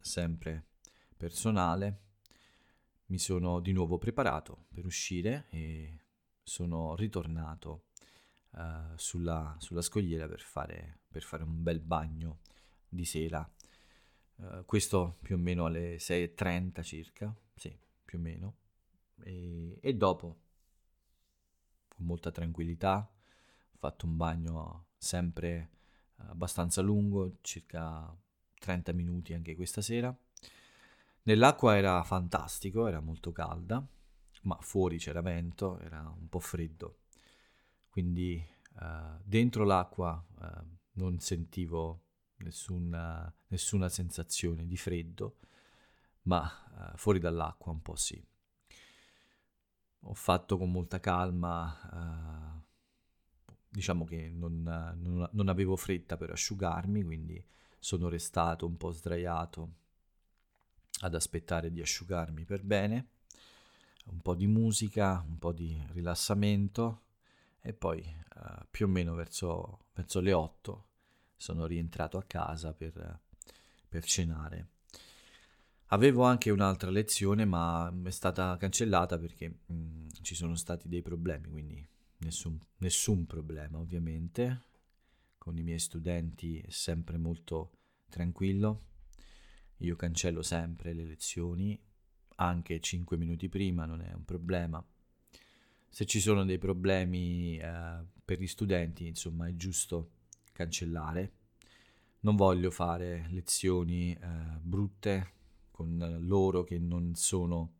sempre 0.00 0.68
personale, 1.18 1.98
mi 3.08 3.18
sono 3.18 3.60
di 3.60 3.72
nuovo 3.72 3.98
preparato 3.98 4.64
per 4.72 4.86
uscire 4.86 5.44
e 5.50 5.98
sono 6.42 6.96
ritornato 6.96 7.88
uh, 8.52 8.96
sulla, 8.96 9.54
sulla, 9.58 9.82
scogliera 9.82 10.26
per 10.26 10.40
fare, 10.40 11.00
per 11.06 11.22
fare 11.22 11.42
un 11.42 11.62
bel 11.62 11.80
bagno 11.80 12.38
di 12.88 13.04
sera 13.04 13.46
Uh, 14.36 14.64
questo 14.64 15.18
più 15.22 15.36
o 15.36 15.38
meno 15.38 15.64
alle 15.64 15.98
6.30 15.98 16.82
circa, 16.82 17.32
sì, 17.54 17.72
più 18.04 18.18
o 18.18 18.20
meno. 18.20 18.56
E, 19.22 19.78
e, 19.80 19.94
dopo, 19.94 20.40
con 21.86 22.04
molta 22.04 22.32
tranquillità, 22.32 23.08
fatto 23.84 24.06
un 24.06 24.16
bagno 24.16 24.86
sempre 24.96 25.70
abbastanza 26.28 26.80
lungo, 26.80 27.36
circa 27.42 28.16
30 28.58 28.92
minuti 28.92 29.34
anche 29.34 29.54
questa 29.54 29.82
sera. 29.82 30.16
Nell'acqua 31.24 31.76
era 31.76 32.02
fantastico, 32.02 32.86
era 32.86 33.00
molto 33.00 33.30
calda, 33.30 33.86
ma 34.42 34.56
fuori 34.60 34.96
c'era 34.96 35.20
vento, 35.20 35.78
era 35.80 36.00
un 36.00 36.28
po' 36.30 36.38
freddo. 36.38 37.00
Quindi 37.90 38.42
uh, 38.76 39.20
dentro 39.22 39.64
l'acqua 39.64 40.24
uh, 40.38 40.66
non 40.92 41.18
sentivo 41.18 42.04
nessuna, 42.38 43.30
nessuna 43.48 43.90
sensazione 43.90 44.66
di 44.66 44.78
freddo, 44.78 45.36
ma 46.22 46.50
uh, 46.92 46.96
fuori 46.96 47.18
dall'acqua 47.18 47.70
un 47.70 47.82
po' 47.82 47.96
sì. 47.96 48.22
Ho 50.06 50.14
fatto 50.14 50.56
con 50.56 50.70
molta 50.70 51.00
calma, 51.00 52.53
uh, 52.53 52.53
diciamo 53.74 54.04
che 54.04 54.30
non, 54.30 54.62
non, 54.62 55.28
non 55.32 55.48
avevo 55.48 55.74
fretta 55.74 56.16
per 56.16 56.30
asciugarmi, 56.30 57.02
quindi 57.02 57.44
sono 57.76 58.08
restato 58.08 58.66
un 58.66 58.76
po' 58.76 58.92
sdraiato 58.92 59.72
ad 61.00 61.14
aspettare 61.14 61.72
di 61.72 61.80
asciugarmi 61.80 62.44
per 62.44 62.62
bene, 62.62 63.08
un 64.06 64.20
po' 64.20 64.36
di 64.36 64.46
musica, 64.46 65.24
un 65.26 65.38
po' 65.38 65.52
di 65.52 65.76
rilassamento 65.90 67.02
e 67.60 67.72
poi 67.72 67.98
uh, 68.36 68.64
più 68.70 68.86
o 68.86 68.88
meno 68.88 69.14
verso, 69.14 69.86
verso 69.92 70.20
le 70.20 70.32
8 70.32 70.86
sono 71.36 71.66
rientrato 71.66 72.16
a 72.16 72.22
casa 72.22 72.72
per, 72.74 73.20
per 73.88 74.04
cenare. 74.04 74.68
Avevo 75.86 76.22
anche 76.22 76.50
un'altra 76.50 76.90
lezione, 76.90 77.44
ma 77.44 77.92
è 78.04 78.10
stata 78.10 78.56
cancellata 78.56 79.18
perché 79.18 79.48
mh, 79.66 79.74
mm, 79.74 80.08
ci 80.22 80.36
sono 80.36 80.54
stati 80.54 80.88
dei 80.88 81.02
problemi, 81.02 81.48
quindi 81.48 81.88
nessun, 82.24 82.58
nessun 82.78 83.26
problema 83.26 83.78
ovviamente. 83.78 84.62
Con 85.38 85.56
i 85.58 85.62
miei 85.62 85.78
studenti 85.78 86.58
è 86.58 86.70
sempre 86.70 87.18
molto 87.18 87.72
tranquillo. 88.08 88.86
Io 89.78 89.94
cancello 89.94 90.42
sempre 90.42 90.94
le 90.94 91.04
lezioni, 91.04 91.78
anche 92.36 92.80
5 92.80 93.16
minuti 93.16 93.48
prima 93.48 93.84
non 93.84 94.00
è 94.00 94.12
un 94.12 94.24
problema. 94.24 94.84
Se 95.88 96.06
ci 96.06 96.18
sono 96.18 96.44
dei 96.44 96.58
problemi 96.58 97.58
eh, 97.58 98.04
per 98.24 98.40
gli 98.40 98.46
studenti, 98.46 99.06
insomma, 99.06 99.46
è 99.46 99.54
giusto 99.54 100.10
cancellare. 100.52 101.32
Non 102.20 102.36
voglio 102.36 102.70
fare 102.70 103.26
lezioni 103.30 104.12
eh, 104.12 104.58
brutte 104.60 105.32
con 105.70 106.18
loro 106.20 106.64
che 106.64 106.78
non 106.78 107.14
sono 107.14 107.74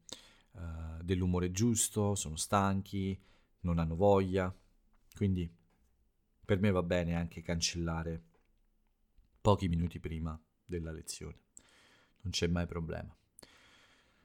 eh, 0.57 1.03
dell'umore 1.03 1.51
giusto, 1.51 2.15
sono 2.15 2.37
stanchi, 2.37 3.19
non 3.65 3.79
hanno 3.79 3.97
voglia. 3.97 4.55
Quindi 5.15 5.53
per 6.45 6.61
me 6.61 6.71
va 6.71 6.83
bene 6.83 7.15
anche 7.15 7.43
cancellare 7.43 8.23
pochi 9.41 9.69
minuti 9.69 10.01
prima 10.01 10.39
della 10.65 10.93
lezione. 10.93 11.39
Non 12.23 12.33
c'è 12.33 12.47
mai 12.47 12.67
problema. 12.67 13.15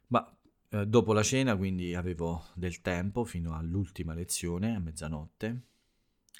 Ma 0.07 0.37
eh, 0.69 0.87
dopo 0.87 1.13
la 1.13 1.23
cena, 1.23 1.57
quindi 1.57 1.95
avevo 1.95 2.45
del 2.53 2.81
tempo 2.81 3.25
fino 3.25 3.55
all'ultima 3.55 4.13
lezione, 4.13 4.75
a 4.75 4.79
mezzanotte, 4.79 5.61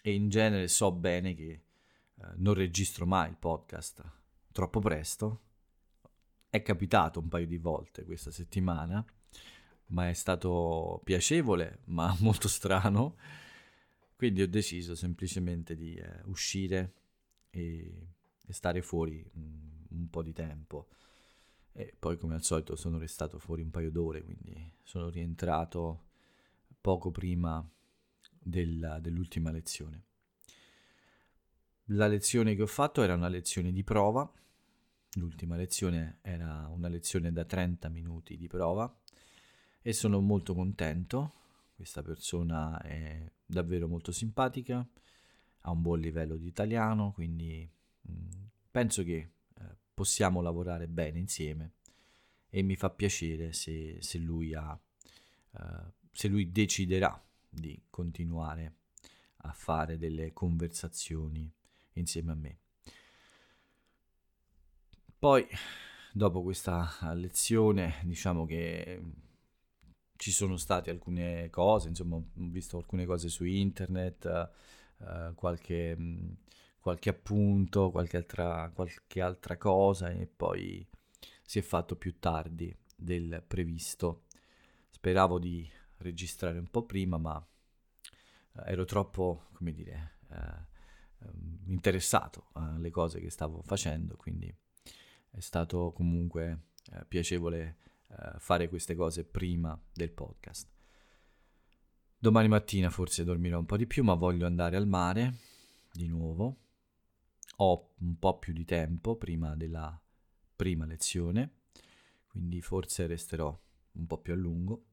e 0.01 0.13
in 0.13 0.29
genere 0.29 0.67
so 0.67 0.91
bene 0.91 1.33
che 1.35 1.51
eh, 1.51 1.61
non 2.35 2.53
registro 2.53 3.05
mai 3.05 3.29
il 3.29 3.37
podcast 3.37 4.03
troppo 4.51 4.79
presto. 4.79 5.41
È 6.49 6.61
capitato 6.61 7.19
un 7.19 7.27
paio 7.27 7.45
di 7.45 7.57
volte 7.57 8.05
questa 8.05 8.31
settimana, 8.31 9.05
ma 9.89 10.09
è 10.09 10.13
stato 10.13 11.01
piacevole, 11.03 11.79
ma 11.85 12.15
molto 12.19 12.47
strano. 12.47 13.15
Quindi 14.15 14.41
ho 14.41 14.47
deciso 14.47 14.95
semplicemente 14.95 15.75
di 15.75 15.95
eh, 15.95 16.21
uscire 16.25 16.93
e, 17.49 18.07
e, 18.45 18.53
stare 18.53 18.81
fuori 18.81 19.25
un, 19.35 19.85
un 19.89 20.09
po' 20.09 20.21
di 20.21 20.33
tempo. 20.33 20.89
E 21.71 21.95
poi 21.97 22.17
come 22.17 22.35
al 22.35 22.43
solito 22.43 22.75
sono 22.75 22.97
restato 22.97 23.39
fuori 23.39 23.61
un 23.61 23.69
paio 23.69 23.89
d'ore, 23.89 24.23
quindi 24.23 24.73
sono 24.83 25.09
rientrato 25.09 26.07
poco 26.81 27.11
prima 27.11 27.65
del, 28.37 28.97
dell'ultima 29.01 29.51
lezione. 29.51 30.03
La 31.91 32.07
lezione 32.07 32.55
che 32.55 32.61
ho 32.61 32.67
fatto 32.67 33.01
era 33.01 33.15
una 33.15 33.29
lezione 33.29 33.71
di 33.71 33.83
prova, 33.83 34.29
l'ultima 35.13 35.55
lezione 35.55 36.19
era 36.21 36.67
una 36.67 36.89
lezione 36.89 37.31
da 37.31 37.45
30 37.45 37.87
minuti 37.89 38.35
di 38.37 38.47
prova 38.47 38.93
e 39.81 39.93
sono 39.93 40.19
molto 40.19 40.53
contento, 40.53 41.33
questa 41.75 42.01
persona 42.01 42.81
è 42.81 43.31
davvero 43.45 43.87
molto 43.87 44.11
simpatica, 44.11 44.85
ha 45.61 45.71
un 45.71 45.81
buon 45.81 45.99
livello 45.99 46.35
di 46.35 46.47
italiano, 46.47 47.11
quindi 47.13 47.69
mh, 48.01 48.11
mm, 48.11 48.27
penso 48.71 49.03
che 49.03 49.15
eh, 49.15 49.63
possiamo 49.93 50.41
lavorare 50.41 50.87
bene 50.87 51.19
insieme 51.19 51.73
e 52.49 52.61
mi 52.63 52.75
fa 52.75 52.89
piacere 52.89 53.53
se, 53.53 53.97
se, 54.01 54.17
lui, 54.17 54.53
ha, 54.53 54.77
eh, 55.51 55.93
se 56.11 56.27
lui 56.27 56.51
deciderà 56.51 57.21
di 57.47 57.81
continuare 57.89 58.75
a 59.43 59.53
fare 59.53 59.97
delle 59.97 60.33
conversazioni 60.33 61.49
insieme 61.93 62.31
a 62.31 62.35
me. 62.35 62.57
Poi, 65.17 65.45
dopo 66.13 66.41
questa 66.41 67.13
lezione, 67.13 68.01
diciamo 68.03 68.45
che 68.45 69.01
ci 70.19 70.31
sono 70.31 70.57
state 70.57 70.89
alcune 70.89 71.49
cose, 71.49 71.87
insomma, 71.87 72.17
ho 72.17 72.25
visto 72.33 72.75
alcune 72.75 73.05
cose 73.05 73.29
su 73.29 73.45
internet, 73.45 74.51
uh, 74.97 75.33
qualche, 75.33 75.95
mh, 75.95 76.37
qualche, 76.81 77.09
appunto, 77.09 77.89
qualche 77.89 78.17
altra, 78.17 78.69
qualche 78.75 79.21
altra 79.21 79.55
cosa 79.55 80.09
e 80.09 80.27
poi 80.27 80.85
si 81.41 81.59
è 81.59 81.61
fatto 81.61 81.95
più 81.95 82.19
tardi 82.19 82.75
del 82.97 83.41
previsto. 83.47 84.25
Speravo 84.89 85.39
di 85.39 85.65
registrare 85.99 86.59
un 86.59 86.67
po' 86.67 86.83
prima, 86.83 87.17
ma 87.17 87.41
ero 88.65 88.83
troppo, 88.83 89.47
come 89.53 89.71
dire, 89.71 90.17
uh, 90.31 91.27
interessato 91.67 92.49
alle 92.55 92.89
cose 92.89 93.21
che 93.21 93.29
stavo 93.29 93.61
facendo, 93.61 94.17
quindi 94.17 94.53
è 95.31 95.39
stato 95.39 95.93
comunque 95.93 96.63
uh, 96.91 97.07
piacevole 97.07 97.77
uh, 98.09 98.37
fare 98.39 98.69
queste 98.69 98.95
cose 98.95 99.23
prima 99.23 99.79
del 99.93 100.11
podcast. 100.11 100.69
Domani 102.17 102.47
mattina 102.49 102.89
forse 102.89 103.23
dormirò 103.23 103.59
un 103.59 103.65
po' 103.65 103.77
di 103.77 103.87
più, 103.87 104.03
ma 104.03 104.13
voglio 104.13 104.45
andare 104.45 104.75
al 104.75 104.87
mare 104.87 105.35
di 105.91 106.07
nuovo. 106.07 106.57
Ho 107.57 107.93
un 107.99 108.17
po' 108.19 108.37
più 108.37 108.53
di 108.53 108.65
tempo 108.65 109.15
prima 109.15 109.55
della 109.55 109.99
prima 110.55 110.85
lezione, 110.85 111.61
quindi 112.27 112.61
forse 112.61 113.07
resterò 113.07 113.57
un 113.93 114.05
po' 114.05 114.17
più 114.19 114.33
a 114.33 114.35
lungo 114.35 114.85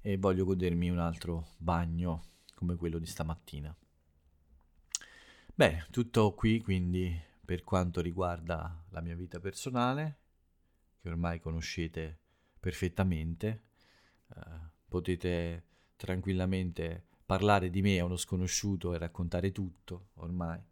e 0.00 0.18
voglio 0.18 0.44
godermi 0.44 0.90
un 0.90 0.98
altro 0.98 1.48
bagno 1.56 2.24
come 2.54 2.76
quello 2.76 2.98
di 2.98 3.06
stamattina. 3.06 3.74
Bene, 5.54 5.86
tutto 5.90 6.34
qui 6.34 6.60
quindi 6.60 7.18
per 7.44 7.62
quanto 7.62 8.00
riguarda 8.00 8.84
la 8.90 9.00
mia 9.00 9.14
vita 9.14 9.40
personale, 9.40 10.18
che 11.00 11.08
ormai 11.08 11.40
conoscete 11.40 12.21
perfettamente, 12.62 13.62
eh, 14.36 14.40
potete 14.86 15.64
tranquillamente 15.96 17.06
parlare 17.26 17.70
di 17.70 17.82
me 17.82 17.98
a 17.98 18.04
uno 18.04 18.16
sconosciuto 18.16 18.94
e 18.94 18.98
raccontare 18.98 19.50
tutto 19.50 20.10
ormai, 20.14 20.62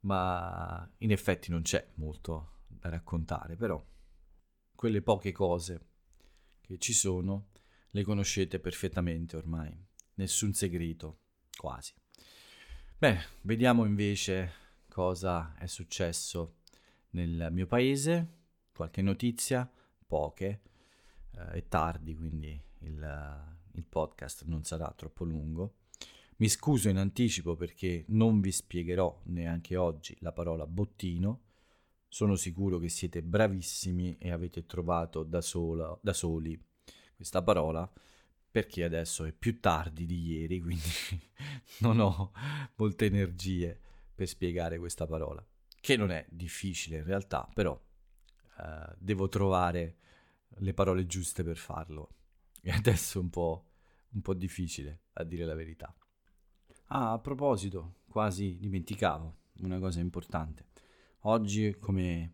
ma 0.00 0.86
in 0.98 1.10
effetti 1.10 1.50
non 1.50 1.62
c'è 1.62 1.88
molto 1.94 2.64
da 2.66 2.90
raccontare, 2.90 3.56
però 3.56 3.82
quelle 4.74 5.00
poche 5.00 5.32
cose 5.32 5.86
che 6.60 6.76
ci 6.76 6.92
sono 6.92 7.46
le 7.88 8.02
conoscete 8.02 8.60
perfettamente 8.60 9.36
ormai 9.36 9.74
nessun 10.16 10.52
segreto, 10.52 11.20
quasi. 11.56 11.94
Bene, 12.98 13.24
vediamo 13.40 13.86
invece 13.86 14.52
cosa 14.90 15.54
è 15.56 15.66
successo 15.66 16.56
nel 17.10 17.48
mio 17.52 17.66
paese, 17.66 18.28
qualche 18.74 19.00
notizia, 19.00 19.70
poche, 20.06 20.60
eh, 21.36 21.50
è 21.52 21.68
tardi 21.68 22.14
quindi 22.14 22.60
il, 22.80 23.56
il 23.72 23.84
podcast 23.84 24.44
non 24.44 24.64
sarà 24.64 24.92
troppo 24.96 25.24
lungo. 25.24 25.76
Mi 26.36 26.48
scuso 26.48 26.88
in 26.88 26.96
anticipo 26.96 27.54
perché 27.54 28.04
non 28.08 28.40
vi 28.40 28.50
spiegherò 28.50 29.22
neanche 29.26 29.76
oggi 29.76 30.16
la 30.20 30.32
parola 30.32 30.66
bottino. 30.66 31.42
Sono 32.08 32.36
sicuro 32.36 32.78
che 32.78 32.88
siete 32.88 33.22
bravissimi 33.22 34.18
e 34.18 34.30
avete 34.30 34.66
trovato 34.66 35.22
da, 35.22 35.40
sola, 35.40 35.96
da 36.00 36.12
soli 36.12 36.60
questa 37.14 37.42
parola 37.42 37.90
perché 38.50 38.84
adesso 38.84 39.24
è 39.24 39.32
più 39.32 39.58
tardi 39.58 40.06
di 40.06 40.26
ieri, 40.26 40.60
quindi 40.60 40.88
non 41.80 41.98
ho 41.98 42.32
molte 42.76 43.06
energie 43.06 43.80
per 44.14 44.28
spiegare 44.28 44.78
questa 44.78 45.06
parola, 45.06 45.44
che 45.80 45.96
non 45.96 46.12
è 46.12 46.24
difficile 46.28 46.98
in 46.98 47.04
realtà, 47.04 47.48
però 47.52 47.76
eh, 48.60 48.94
devo 48.96 49.28
trovare 49.28 49.96
le 50.58 50.74
parole 50.74 51.06
giuste 51.06 51.42
per 51.42 51.56
farlo. 51.56 52.10
E 52.60 52.70
adesso 52.70 53.18
è 53.18 53.22
un 53.22 53.30
po', 53.30 53.64
un 54.10 54.22
po' 54.22 54.34
difficile, 54.34 55.02
a 55.14 55.24
dire 55.24 55.44
la 55.44 55.54
verità. 55.54 55.94
Ah, 56.88 57.12
a 57.12 57.18
proposito, 57.18 57.96
quasi 58.08 58.58
dimenticavo 58.58 59.36
una 59.60 59.78
cosa 59.78 60.00
importante. 60.00 60.66
Oggi, 61.20 61.76
come 61.78 62.32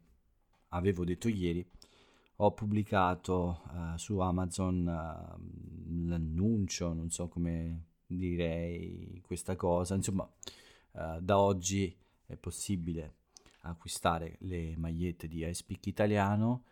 avevo 0.68 1.04
detto 1.04 1.28
ieri, 1.28 1.68
ho 2.36 2.52
pubblicato 2.52 3.62
uh, 3.66 3.96
su 3.96 4.18
Amazon 4.18 4.86
uh, 4.86 6.08
l'annuncio, 6.08 6.92
non 6.92 7.10
so 7.10 7.28
come 7.28 7.84
direi 8.06 9.22
questa 9.24 9.56
cosa, 9.56 9.94
insomma 9.94 10.28
uh, 10.92 11.20
da 11.20 11.38
oggi 11.38 11.94
è 12.24 12.36
possibile 12.36 13.16
acquistare 13.62 14.36
le 14.40 14.74
magliette 14.76 15.28
di 15.28 15.44
I 15.44 15.52
Speak 15.52 15.86
Italiano 15.86 16.64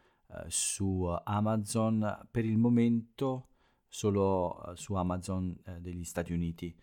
su 0.48 1.04
Amazon 1.24 2.28
per 2.30 2.44
il 2.44 2.58
momento 2.58 3.48
solo 3.88 4.72
su 4.74 4.94
Amazon 4.94 5.56
degli 5.80 6.04
Stati 6.04 6.32
Uniti. 6.32 6.74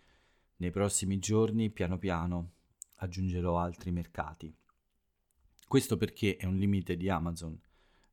Nei 0.58 0.72
prossimi 0.72 1.20
giorni 1.20 1.70
piano 1.70 1.98
piano 1.98 2.54
aggiungerò 2.96 3.58
altri 3.60 3.92
mercati. 3.92 4.56
Questo 5.68 5.98
perché 5.98 6.38
è 6.38 6.46
un 6.46 6.58
limite 6.58 6.96
di 6.96 7.10
Amazon 7.10 7.60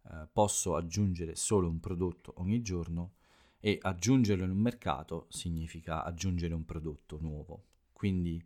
eh, 0.05 0.29
posso 0.33 0.75
aggiungere 0.75 1.37
solo 1.37 1.69
un 1.69 1.79
prodotto 1.79 2.35
ogni 2.39 2.61
giorno 2.61 3.15
e 3.61 3.79
aggiungerlo 3.81 4.43
in 4.43 4.51
un 4.51 4.59
mercato 4.59 5.27
significa 5.29 6.03
aggiungere 6.03 6.55
un 6.55 6.65
prodotto 6.65 7.21
nuovo. 7.21 7.67
Quindi 7.93 8.45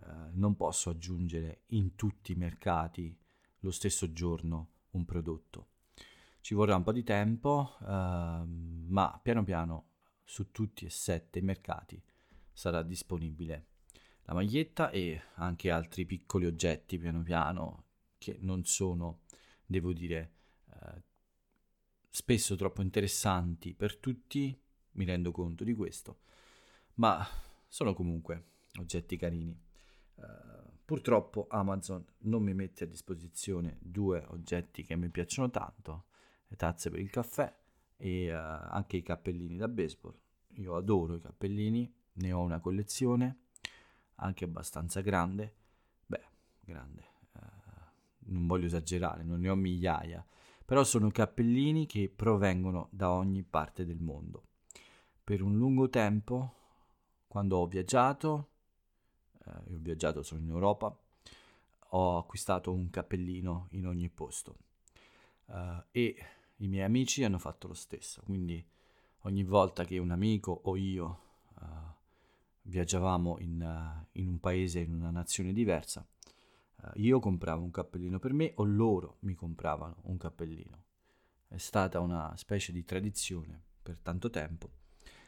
eh, 0.00 0.06
non 0.32 0.54
posso 0.54 0.90
aggiungere 0.90 1.62
in 1.68 1.96
tutti 1.96 2.32
i 2.32 2.36
mercati 2.36 3.16
lo 3.60 3.70
stesso 3.72 4.12
giorno 4.12 4.70
un 4.90 5.04
prodotto. 5.04 5.70
Ci 6.42 6.54
vorrà 6.54 6.74
un 6.74 6.82
po' 6.82 6.90
di 6.90 7.04
tempo, 7.04 7.76
eh, 7.80 7.84
ma 7.86 9.20
piano 9.22 9.44
piano 9.44 9.90
su 10.24 10.50
tutti 10.50 10.84
e 10.84 10.90
sette 10.90 11.38
i 11.38 11.42
mercati 11.42 12.02
sarà 12.52 12.82
disponibile 12.82 13.68
la 14.24 14.34
maglietta 14.34 14.90
e 14.90 15.22
anche 15.34 15.70
altri 15.70 16.04
piccoli 16.04 16.46
oggetti 16.46 16.98
piano 16.98 17.22
piano 17.22 17.84
che 18.18 18.38
non 18.40 18.64
sono, 18.64 19.20
devo 19.64 19.92
dire, 19.92 20.32
eh, 20.72 21.02
spesso 22.10 22.56
troppo 22.56 22.82
interessanti 22.82 23.72
per 23.72 23.96
tutti, 23.98 24.60
mi 24.92 25.04
rendo 25.04 25.30
conto 25.30 25.62
di 25.62 25.74
questo, 25.74 26.22
ma 26.94 27.24
sono 27.68 27.94
comunque 27.94 28.46
oggetti 28.80 29.16
carini. 29.16 29.56
Uh, 30.14 30.70
purtroppo 30.84 31.46
Amazon 31.48 32.04
non 32.18 32.42
mi 32.42 32.52
mette 32.52 32.84
a 32.84 32.86
disposizione 32.86 33.78
due 33.80 34.24
oggetti 34.28 34.84
che 34.84 34.96
mi 34.96 35.08
piacciono 35.08 35.50
tanto, 35.50 36.06
le 36.52 36.56
tazze 36.56 36.90
per 36.90 37.00
il 37.00 37.10
caffè 37.10 37.52
e 37.96 38.30
uh, 38.30 38.36
anche 38.36 38.98
i 38.98 39.02
cappellini 39.02 39.56
da 39.56 39.68
baseball. 39.68 40.14
Io 40.56 40.76
adoro 40.76 41.14
i 41.14 41.20
cappellini, 41.20 41.90
ne 42.14 42.32
ho 42.32 42.40
una 42.40 42.60
collezione, 42.60 43.44
anche 44.16 44.44
abbastanza 44.44 45.00
grande. 45.00 45.54
Beh, 46.04 46.24
grande, 46.60 47.04
uh, 47.32 47.38
non 48.30 48.46
voglio 48.46 48.66
esagerare, 48.66 49.24
non 49.24 49.40
ne 49.40 49.48
ho 49.48 49.54
migliaia, 49.54 50.24
però 50.64 50.84
sono 50.84 51.10
cappellini 51.10 51.86
che 51.86 52.12
provengono 52.14 52.88
da 52.90 53.10
ogni 53.10 53.42
parte 53.42 53.86
del 53.86 54.00
mondo. 54.00 54.48
Per 55.24 55.40
un 55.40 55.56
lungo 55.56 55.88
tempo, 55.88 56.54
quando 57.28 57.56
ho 57.58 57.66
viaggiato, 57.66 58.48
eh, 59.44 59.50
ho 59.50 59.78
viaggiato 59.78 60.22
solo 60.22 60.42
in 60.42 60.50
Europa, 60.50 60.94
ho 61.94 62.18
acquistato 62.18 62.72
un 62.72 62.90
cappellino 62.90 63.68
in 63.70 63.86
ogni 63.86 64.08
posto 64.08 64.56
uh, 65.46 65.82
e 65.90 66.16
i 66.62 66.68
miei 66.68 66.84
amici 66.84 67.24
hanno 67.24 67.38
fatto 67.38 67.68
lo 67.68 67.74
stesso, 67.74 68.22
quindi 68.24 68.64
ogni 69.20 69.42
volta 69.42 69.84
che 69.84 69.98
un 69.98 70.10
amico 70.10 70.60
o 70.64 70.76
io 70.76 71.20
uh, 71.60 71.64
viaggiavamo 72.62 73.38
in, 73.40 73.60
uh, 73.60 74.06
in 74.12 74.28
un 74.28 74.38
paese, 74.38 74.80
in 74.80 74.94
una 74.94 75.10
nazione 75.10 75.52
diversa, 75.52 76.06
eh, 76.82 76.90
io 76.94 77.18
compravo 77.18 77.62
un 77.62 77.70
cappellino 77.70 78.18
per 78.18 78.32
me 78.32 78.52
o 78.56 78.64
loro 78.64 79.16
mi 79.20 79.34
compravano 79.34 79.98
un 80.02 80.16
cappellino. 80.16 80.84
È 81.48 81.58
stata 81.58 82.00
una 82.00 82.32
specie 82.36 82.72
di 82.72 82.84
tradizione 82.84 83.60
per 83.82 83.98
tanto 84.00 84.30
tempo. 84.30 84.70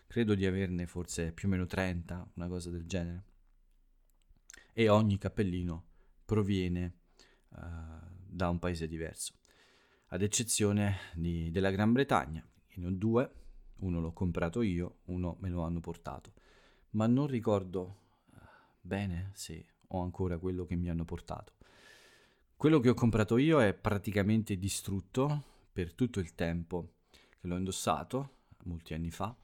Credo 0.07 0.35
di 0.35 0.47
averne 0.47 0.87
forse 0.87 1.33
più 1.33 1.49
o 1.49 1.51
meno 1.51 1.67
30, 1.67 2.31
una 2.35 2.49
cosa 2.49 2.71
del 2.71 2.87
genere. 2.87 3.25
E 4.73 4.89
ogni 4.89 5.19
cappellino 5.19 5.85
proviene 6.25 6.95
uh, 7.51 7.59
da 8.27 8.49
un 8.49 8.59
paese 8.59 8.87
diverso, 8.87 9.35
ad 10.15 10.23
eccezione 10.23 10.99
di, 11.13 11.51
della 11.51 11.71
Gran 11.71 11.93
Bretagna. 11.93 12.47
Ne 12.77 12.87
ho 12.87 12.91
due, 12.91 13.31
uno 13.79 14.01
l'ho 14.01 14.13
comprato 14.13 14.63
io, 14.63 14.99
uno 15.07 15.37
me 15.41 15.49
lo 15.49 15.63
hanno 15.63 15.81
portato. 15.81 16.33
Ma 16.91 17.09
non 17.09 17.27
ricordo 17.27 17.97
uh, 18.31 18.37
bene 18.81 19.33
se 19.35 19.67
ho 19.89 20.01
ancora 20.01 20.39
quello 20.39 20.67
che 20.67 20.77
mi 20.77 20.89
hanno 20.89 21.05
portato. 21.05 21.55
Quello 22.55 22.79
che 22.79 22.91
ho 22.91 22.95
comprato 22.95 23.39
io 23.39 23.61
è 23.61 23.75
praticamente 23.75 24.57
distrutto 24.57 25.43
per 25.73 25.93
tutto 25.95 26.21
il 26.21 26.37
tempo 26.37 26.93
che 27.11 27.49
l'ho 27.49 27.57
indossato, 27.57 28.37
molti 28.67 28.95
anni 28.95 29.11
fa, 29.11 29.37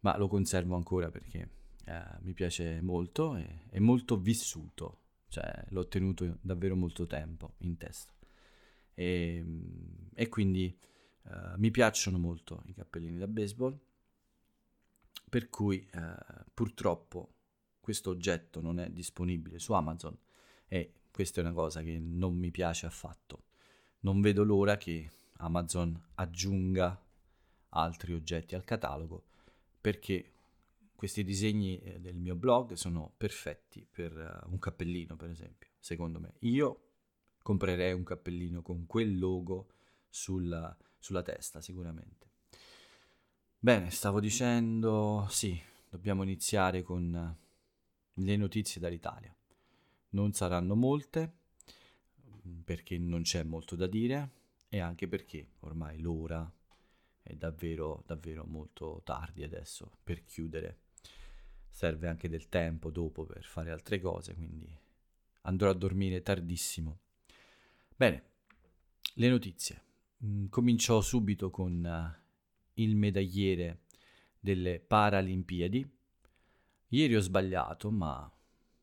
ma 0.00 0.16
lo 0.16 0.28
conservo 0.28 0.76
ancora 0.76 1.10
perché 1.10 1.50
eh, 1.84 2.02
mi 2.20 2.32
piace 2.32 2.80
molto 2.80 3.34
e 3.34 3.64
è 3.70 3.80
molto 3.80 4.16
vissuto, 4.16 5.00
cioè 5.26 5.64
l'ho 5.70 5.88
tenuto 5.88 6.38
davvero 6.42 6.76
molto 6.76 7.08
tempo 7.08 7.54
in 7.58 7.76
testa. 7.76 8.15
E, 8.98 9.44
e 10.14 10.28
quindi 10.28 10.74
eh, 11.24 11.58
mi 11.58 11.70
piacciono 11.70 12.18
molto 12.18 12.62
i 12.64 12.72
cappellini 12.72 13.18
da 13.18 13.26
baseball 13.26 13.78
per 15.28 15.48
cui 15.48 15.86
eh, 15.92 16.14
purtroppo 16.54 17.34
questo 17.80 18.10
oggetto 18.10 18.60
non 18.60 18.80
è 18.80 18.90
disponibile 18.90 19.58
su 19.58 19.72
Amazon 19.74 20.16
e 20.66 20.92
questa 21.10 21.40
è 21.40 21.44
una 21.44 21.52
cosa 21.52 21.82
che 21.82 21.98
non 21.98 22.34
mi 22.34 22.50
piace 22.50 22.86
affatto. 22.86 23.44
Non 24.00 24.20
vedo 24.20 24.44
l'ora 24.44 24.76
che 24.76 25.10
Amazon 25.38 26.00
aggiunga 26.14 26.98
altri 27.70 28.14
oggetti 28.14 28.54
al 28.54 28.64
catalogo 28.64 29.24
perché 29.80 30.32
questi 30.94 31.22
disegni 31.22 31.78
eh, 31.80 32.00
del 32.00 32.16
mio 32.16 32.34
blog 32.34 32.72
sono 32.72 33.12
perfetti 33.16 33.86
per 33.88 34.12
uh, 34.44 34.50
un 34.50 34.58
cappellino, 34.58 35.14
per 35.14 35.30
esempio, 35.30 35.68
secondo 35.78 36.18
me. 36.18 36.34
Io 36.40 36.85
comprerei 37.46 37.92
un 37.92 38.02
cappellino 38.02 38.60
con 38.60 38.86
quel 38.86 39.20
logo 39.20 39.68
sulla, 40.08 40.76
sulla 40.98 41.22
testa, 41.22 41.60
sicuramente. 41.60 42.26
Bene, 43.56 43.92
stavo 43.92 44.18
dicendo, 44.18 45.28
sì, 45.30 45.56
dobbiamo 45.88 46.24
iniziare 46.24 46.82
con 46.82 47.36
le 48.14 48.36
notizie 48.36 48.80
dall'Italia. 48.80 49.32
Non 50.08 50.32
saranno 50.32 50.74
molte, 50.74 51.32
perché 52.64 52.98
non 52.98 53.22
c'è 53.22 53.44
molto 53.44 53.76
da 53.76 53.86
dire 53.86 54.30
e 54.68 54.80
anche 54.80 55.06
perché 55.06 55.50
ormai 55.60 56.00
l'ora 56.00 56.52
è 57.22 57.32
davvero, 57.36 58.02
davvero 58.06 58.44
molto 58.44 59.02
tardi 59.04 59.44
adesso 59.44 59.98
per 60.02 60.24
chiudere 60.24 60.78
serve 61.70 62.08
anche 62.08 62.28
del 62.28 62.48
tempo 62.48 62.90
dopo 62.90 63.24
per 63.24 63.44
fare 63.44 63.70
altre 63.70 64.00
cose, 64.00 64.34
quindi 64.34 64.68
andrò 65.42 65.70
a 65.70 65.74
dormire 65.74 66.22
tardissimo. 66.22 67.02
Bene, 67.98 68.24
le 69.14 69.28
notizie. 69.30 69.82
Mm, 70.22 70.48
cominciò 70.48 71.00
subito 71.00 71.48
con 71.48 71.82
uh, 71.82 72.22
il 72.74 72.94
medagliere 72.94 73.84
delle 74.38 74.80
Paralimpiadi. 74.80 75.90
Ieri 76.88 77.16
ho 77.16 77.20
sbagliato, 77.20 77.90
ma 77.90 78.30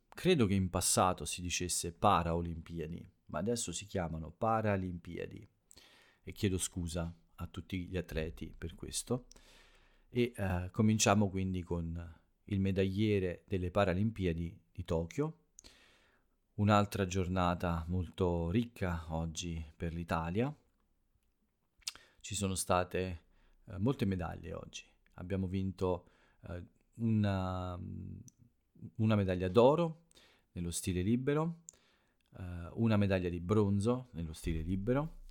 credo 0.10 0.48
che 0.48 0.56
in 0.56 0.72
passato 0.72 1.26
si 1.26 1.44
dicesse 1.44 1.92
Paraolimpiadi, 1.92 3.08
ma 3.26 3.38
adesso 3.38 3.72
si 3.72 3.86
chiamano 3.86 4.32
Paralimpiadi. 4.32 5.48
E 6.24 6.32
chiedo 6.32 6.58
scusa 6.58 7.14
a 7.36 7.46
tutti 7.46 7.86
gli 7.86 7.98
atleti 7.98 8.52
per 8.58 8.74
questo. 8.74 9.28
E 10.10 10.34
uh, 10.36 10.72
cominciamo 10.72 11.30
quindi 11.30 11.62
con 11.62 12.20
il 12.46 12.60
medagliere 12.60 13.44
delle 13.46 13.70
Paralimpiadi 13.70 14.60
di 14.72 14.84
Tokyo. 14.84 15.38
Un'altra 16.56 17.08
giornata 17.08 17.84
molto 17.88 18.52
ricca 18.52 19.06
oggi 19.08 19.66
per 19.76 19.92
l'Italia. 19.92 20.56
Ci 22.20 22.36
sono 22.36 22.54
state 22.54 23.22
eh, 23.66 23.78
molte 23.80 24.06
medaglie 24.06 24.54
oggi. 24.54 24.84
Abbiamo 25.16 25.48
vinto 25.48 26.12
eh, 26.42 26.64
una, 26.98 27.76
una, 28.98 29.16
medaglia 29.16 29.48
d'oro 29.48 30.04
nello 30.52 30.70
stile 30.70 31.02
libero, 31.02 31.62
eh, 32.38 32.70
una 32.74 32.98
medaglia 32.98 33.30
di 33.30 33.40
bronzo 33.40 34.10
nello 34.12 34.34
stile 34.34 34.62
libero, 34.62 35.22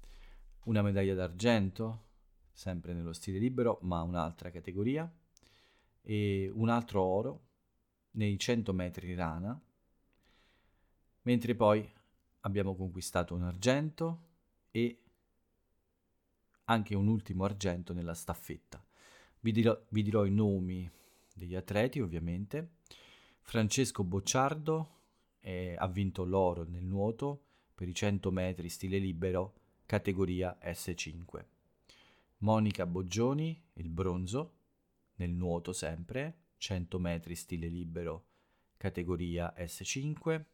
una 0.65 0.83
medaglia 0.83 1.15
d'argento 1.15 2.07
sempre 2.51 2.95
nello 2.95 3.13
stile 3.13 3.39
libero, 3.39 3.79
ma 3.83 4.03
un'altra 4.03 4.51
categoria 4.51 5.09
e 6.01 6.51
un 6.53 6.69
altro 6.69 7.01
oro 7.01 7.47
nei 8.15 8.37
100 8.37 8.73
metri 8.73 9.15
rana, 9.15 9.57
mentre 11.23 11.55
poi 11.55 11.89
abbiamo 12.41 12.75
conquistato 12.75 13.35
un 13.35 13.43
argento 13.43 14.21
e 14.71 14.99
anche 16.65 16.95
un 16.95 17.07
ultimo 17.09 17.45
argento 17.45 17.93
nella 17.93 18.15
staffetta. 18.15 18.83
Vi 19.41 19.53
dirò, 19.53 19.79
vi 19.89 20.03
dirò 20.03 20.25
i 20.25 20.31
nomi 20.31 20.89
degli 21.35 21.55
atleti 21.55 22.01
ovviamente. 22.01 22.77
Francesco 23.41 24.05
Bocciardo 24.05 25.01
eh, 25.41 25.75
ha 25.77 25.89
vinto 25.89 26.25
l'oro 26.25 26.65
nel 26.65 26.85
nuoto 26.85 27.43
per 27.75 27.89
i 27.89 27.95
100 27.95 28.31
metri 28.31 28.69
stile 28.69 28.99
libero 28.99 29.55
categoria 29.87 30.57
S5. 30.63 31.45
Monica 32.39 32.87
Boggioni 32.87 33.61
il 33.75 33.89
bronzo 33.89 34.55
nel 35.17 35.31
nuoto 35.31 35.73
sempre, 35.73 36.37
100 36.57 36.99
metri 36.99 37.35
stile 37.35 37.69
libero, 37.69 38.25
categoria 38.77 39.55
S5. 39.57 40.45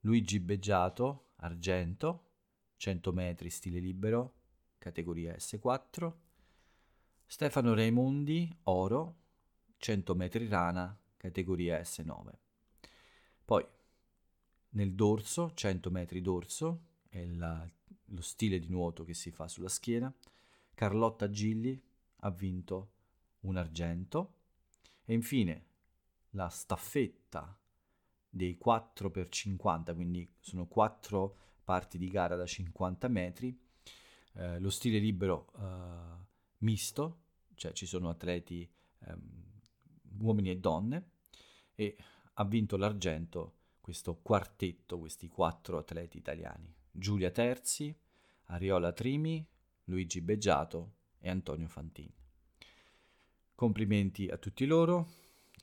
Luigi 0.00 0.40
Beggiato, 0.40 1.32
argento, 1.36 2.28
100 2.76 3.12
metri 3.12 3.50
stile 3.50 3.80
libero, 3.80 4.34
categoria 4.78 5.34
S4. 5.34 6.12
Stefano 7.26 7.74
Raimondi, 7.74 8.50
oro, 8.64 9.16
100 9.76 10.14
metri 10.14 10.48
rana, 10.48 10.98
categoria 11.18 11.78
S9. 11.80 12.32
Poi 13.44 13.66
nel 14.70 14.94
dorso, 14.94 15.52
100 15.52 15.90
metri 15.90 16.22
dorso, 16.22 16.86
è 17.10 17.26
la, 17.26 17.68
lo 18.06 18.22
stile 18.22 18.58
di 18.58 18.68
nuoto 18.68 19.04
che 19.04 19.12
si 19.12 19.30
fa 19.30 19.48
sulla 19.48 19.68
schiena. 19.68 20.12
Carlotta 20.72 21.28
Gilli 21.28 21.78
ha 22.20 22.30
vinto 22.30 22.92
un 23.40 23.58
argento 23.58 24.34
e 25.04 25.12
infine 25.12 25.66
la 26.30 26.48
staffetta 26.48 27.59
dei 28.30 28.56
4x50, 28.64 29.94
quindi 29.94 30.32
sono 30.38 30.66
4 30.66 31.36
parti 31.64 31.98
di 31.98 32.08
gara 32.08 32.36
da 32.36 32.46
50 32.46 33.08
metri, 33.08 33.58
eh, 34.34 34.58
lo 34.60 34.70
stile 34.70 34.98
libero 34.98 35.52
eh, 35.58 36.26
misto, 36.58 37.22
cioè 37.54 37.72
ci 37.72 37.86
sono 37.86 38.08
atleti 38.08 38.70
ehm, 39.00 39.44
uomini 40.20 40.50
e 40.50 40.58
donne 40.58 41.10
e 41.74 41.96
ha 42.34 42.44
vinto 42.44 42.76
l'argento 42.76 43.56
questo 43.80 44.16
quartetto, 44.22 44.98
questi 44.98 45.28
quattro 45.28 45.78
atleti 45.78 46.16
italiani, 46.16 46.72
Giulia 46.90 47.30
Terzi, 47.30 47.96
Ariola 48.44 48.92
Trimi, 48.92 49.46
Luigi 49.84 50.20
Beggiato 50.20 50.94
e 51.18 51.28
Antonio 51.28 51.68
Fantini. 51.68 52.14
Complimenti 53.54 54.28
a 54.28 54.38
tutti 54.38 54.64
loro, 54.64 55.08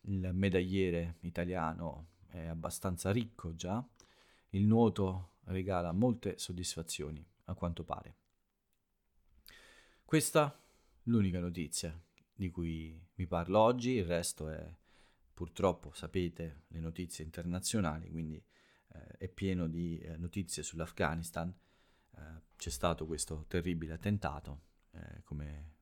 il 0.03 0.29
medagliere 0.33 1.17
italiano 1.21 2.09
è 2.29 2.45
abbastanza 2.45 3.11
ricco 3.11 3.55
già, 3.55 3.85
il 4.49 4.65
nuoto 4.65 5.35
regala 5.45 5.91
molte 5.91 6.37
soddisfazioni, 6.37 7.25
a 7.45 7.53
quanto 7.53 7.83
pare. 7.83 8.15
Questa 10.03 10.53
è 10.53 10.65
l'unica 11.03 11.39
notizia 11.39 11.99
di 12.33 12.49
cui 12.49 12.99
vi 13.15 13.27
parlo 13.27 13.59
oggi, 13.59 13.91
il 13.91 14.05
resto 14.05 14.49
è 14.49 14.75
purtroppo, 15.33 15.91
sapete, 15.93 16.63
le 16.67 16.79
notizie 16.79 17.23
internazionali, 17.23 18.09
quindi 18.09 18.35
eh, 18.35 19.17
è 19.17 19.27
pieno 19.27 19.67
di 19.67 19.99
eh, 19.99 20.17
notizie 20.17 20.63
sull'Afghanistan. 20.63 21.53
Eh, 22.15 22.21
c'è 22.55 22.69
stato 22.69 23.05
questo 23.05 23.45
terribile 23.47 23.93
attentato, 23.93 24.61
eh, 24.91 25.21
come 25.23 25.75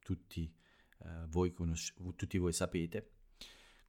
tutti 0.00 0.52
eh, 1.00 1.26
voi 1.26 1.52
conosci- 1.52 1.94
tutti 2.16 2.38
voi 2.38 2.52
sapete, 2.52 3.10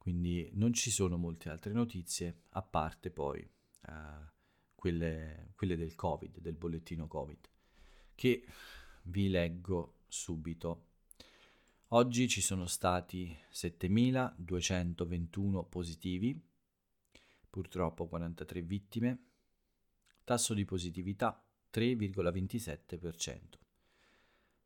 quindi 0.00 0.48
non 0.54 0.72
ci 0.72 0.90
sono 0.90 1.18
molte 1.18 1.50
altre 1.50 1.74
notizie 1.74 2.44
a 2.52 2.62
parte 2.62 3.10
poi 3.10 3.38
eh, 3.40 3.92
quelle, 4.74 5.52
quelle 5.54 5.76
del 5.76 5.94
Covid, 5.94 6.40
del 6.40 6.54
bollettino 6.54 7.06
Covid, 7.06 7.46
che 8.14 8.42
vi 9.02 9.28
leggo 9.28 9.98
subito. 10.08 10.86
Oggi 11.88 12.28
ci 12.28 12.40
sono 12.40 12.64
stati 12.64 13.36
7.221 13.52 15.68
positivi, 15.68 16.42
purtroppo 17.50 18.08
43 18.08 18.62
vittime, 18.62 19.24
tasso 20.24 20.54
di 20.54 20.64
positività 20.64 21.44
3,27%. 21.70 23.38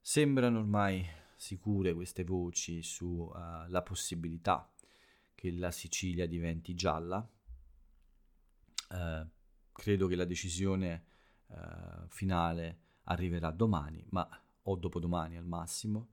Sembrano 0.01 0.61
ormai 0.61 1.05
sicure 1.35 1.93
queste 1.93 2.23
voci 2.23 2.85
sulla 2.85 3.67
uh, 3.69 3.83
possibilità 3.83 4.69
che 5.45 5.53
la 5.53 5.71
Sicilia 5.71 6.27
diventi 6.27 6.75
gialla. 6.75 7.19
Uh, 8.89 9.29
credo 9.73 10.07
che 10.07 10.17
la 10.17 10.25
decisione 10.25 11.05
uh, 11.49 12.07
finale 12.09 12.79
arriverà 13.05 13.51
domani, 13.51 14.03
ma, 14.09 14.27
o 14.63 14.77
dopodomani 14.77 15.37
al 15.37 15.45
massimo, 15.45 16.13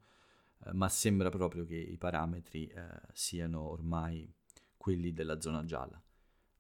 uh, 0.58 0.72
ma 0.74 0.90
sembra 0.90 1.30
proprio 1.30 1.64
che 1.66 1.78
i 1.78 1.96
parametri 1.98 2.74
siano 3.14 3.62
ormai 3.62 4.30
quelli 4.76 5.14
della 5.14 5.40
zona 5.40 5.64
gialla. 5.64 6.02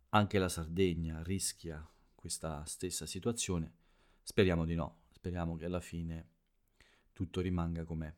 Anche 0.10 0.40
la 0.40 0.48
Sardegna 0.48 1.22
rischia 1.24 1.86
questa 2.16 2.64
stessa 2.64 3.06
situazione. 3.06 3.74
Speriamo 4.22 4.64
di 4.64 4.76
no, 4.76 5.02
speriamo 5.10 5.58
che 5.58 5.66
alla 5.66 5.82
fine 5.82 6.30
tutto 7.12 7.42
rimanga 7.42 7.84
com'è 7.84 8.16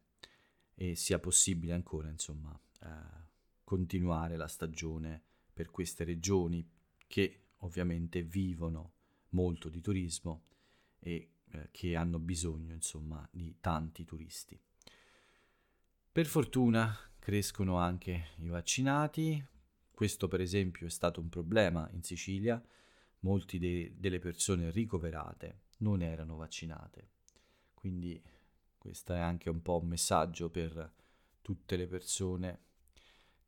e 0.76 0.96
sia 0.96 1.18
possibile 1.18 1.74
ancora 1.74 2.10
insomma 2.10 2.60
eh, 2.82 3.32
continuare 3.64 4.36
la 4.38 4.48
stagione 4.48 5.22
per 5.54 5.70
queste 5.70 6.04
regioni 6.04 6.68
che 7.08 7.42
ovviamente 7.58 8.24
vivono 8.24 8.94
molto 9.30 9.70
di 9.70 9.82
turismo 9.82 10.46
e 11.00 11.30
eh, 11.52 11.70
che 11.72 11.96
hanno 11.96 12.20
bisogno 12.20 12.74
insomma 12.74 13.28
di 13.32 13.56
tanti 13.60 14.04
turisti. 14.06 14.60
Per 16.12 16.26
fortuna 16.26 16.96
crescono 17.20 17.78
anche 17.78 18.28
i 18.38 18.48
vaccinati. 18.48 19.44
Questo 19.92 20.28
per 20.28 20.42
esempio 20.42 20.88
è 20.88 20.90
stato 20.90 21.20
un 21.20 21.30
problema 21.30 21.90
in 21.92 22.04
Sicilia. 22.04 22.64
Molti 23.20 23.58
de- 23.58 23.94
delle 23.98 24.20
persone 24.20 24.70
ricoverate 24.72 25.62
non 25.78 26.02
erano 26.02 26.36
vaccinate. 26.36 27.10
Quindi 27.74 28.22
questo 28.78 29.14
è 29.14 29.20
anche 29.20 29.50
un 29.50 29.62
po' 29.62 29.80
un 29.82 29.88
messaggio 29.88 30.50
per 30.50 30.92
tutte 31.42 31.76
le 31.76 31.88
persone 31.88 32.60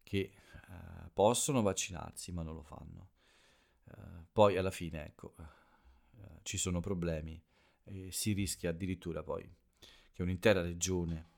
che 0.05 0.19
eh, 0.19 1.09
possono 1.11 1.63
vaccinarsi 1.63 2.31
ma 2.31 2.43
non 2.43 2.53
lo 2.53 2.61
fanno. 2.61 3.09
Eh, 3.85 4.25
poi 4.31 4.55
alla 4.55 4.71
fine, 4.71 5.03
ecco, 5.03 5.33
eh, 5.37 6.39
ci 6.43 6.57
sono 6.57 6.79
problemi 6.79 7.41
e 7.83 8.11
si 8.11 8.33
rischia 8.33 8.69
addirittura 8.69 9.23
poi 9.23 9.51
che 10.13 10.21
un'intera 10.21 10.61
regione 10.61 11.33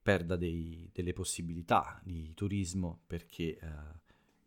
perda 0.00 0.36
dei, 0.36 0.88
delle 0.92 1.12
possibilità 1.12 2.00
di 2.02 2.32
turismo 2.34 3.02
perché 3.06 3.58
eh, 3.58 3.70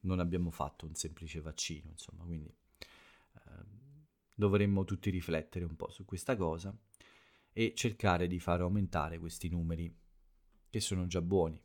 non 0.02 0.20
abbiamo 0.20 0.50
fatto 0.50 0.86
un 0.86 0.96
semplice 0.96 1.42
vaccino, 1.42 1.90
insomma, 1.90 2.24
quindi 2.24 2.48
eh, 2.48 3.64
dovremmo 4.34 4.86
tutti 4.86 5.10
riflettere 5.10 5.66
un 5.66 5.76
po' 5.76 5.92
su 5.92 6.06
questa 6.06 6.36
cosa 6.38 6.76
e 7.52 7.74
cercare 7.76 8.28
di 8.28 8.40
far 8.40 8.62
aumentare 8.62 9.20
questi 9.20 9.50
numeri 9.50 9.94
che 10.70 10.80
sono 10.80 11.06
già 11.06 11.22
buoni. 11.22 11.62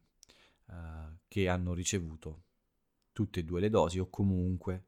uh, 0.65 1.17
che 1.27 1.47
hanno 1.47 1.75
ricevuto 1.75 2.45
tutte 3.11 3.41
e 3.41 3.43
due 3.43 3.59
le 3.59 3.69
dosi 3.69 3.99
o 3.99 4.09
comunque 4.09 4.85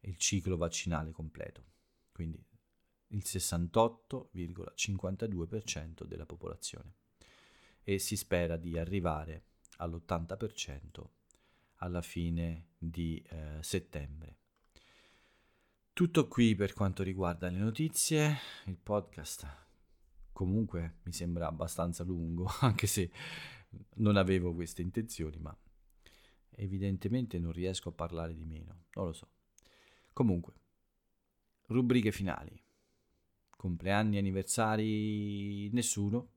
il 0.00 0.16
ciclo 0.16 0.56
vaccinale 0.56 1.12
completo. 1.12 1.64
Quindi 2.10 2.44
il 3.08 3.22
68,52% 3.24 6.04
della 6.04 6.26
popolazione. 6.26 6.94
E 7.82 7.98
si 7.98 8.16
spera 8.16 8.56
di 8.56 8.78
arrivare 8.78 9.46
all'80% 9.78 11.04
alla 11.76 12.02
fine 12.02 12.68
di 12.76 13.24
eh, 13.30 13.58
settembre. 13.60 14.36
Tutto 15.92 16.28
qui 16.28 16.54
per 16.54 16.74
quanto 16.74 17.02
riguarda 17.02 17.48
le 17.48 17.58
notizie, 17.58 18.36
il 18.66 18.76
podcast 18.76 19.66
comunque 20.38 20.98
mi 21.02 21.12
sembra 21.12 21.48
abbastanza 21.48 22.04
lungo, 22.04 22.46
anche 22.62 22.86
se 22.86 23.10
non 23.96 24.16
avevo 24.16 24.54
queste 24.54 24.82
intenzioni, 24.82 25.36
ma 25.38 25.56
evidentemente 26.50 27.40
non 27.40 27.50
riesco 27.50 27.88
a 27.88 27.92
parlare 27.92 28.36
di 28.36 28.44
meno, 28.44 28.84
non 28.92 29.06
lo 29.06 29.12
so. 29.12 29.28
Comunque, 30.12 30.54
rubriche 31.66 32.12
finali. 32.12 32.56
Compleanni, 33.58 34.18
anniversari, 34.18 35.68
nessuno. 35.70 36.30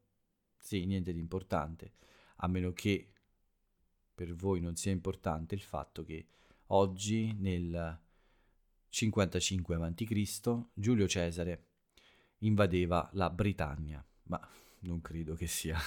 Sì, 0.57 0.88
niente 0.88 1.13
di 1.13 1.19
importante, 1.19 1.93
a 2.38 2.47
meno 2.47 2.73
che 2.73 3.13
per 4.15 4.34
voi 4.34 4.60
non 4.60 4.75
sia 4.75 4.91
importante 4.91 5.53
il 5.53 5.62
fatto 5.62 6.03
che 6.03 6.25
oggi 6.67 7.31
nel 7.38 7.99
55 8.89 9.75
a.C., 9.75 10.65
Giulio 10.73 11.07
Cesare 11.07 11.65
invadeva 12.39 13.07
la 13.13 13.29
Britannia, 13.29 14.03
ma 14.23 14.41
non 14.79 14.99
credo 15.01 15.36
che 15.36 15.45
sia 15.45 15.77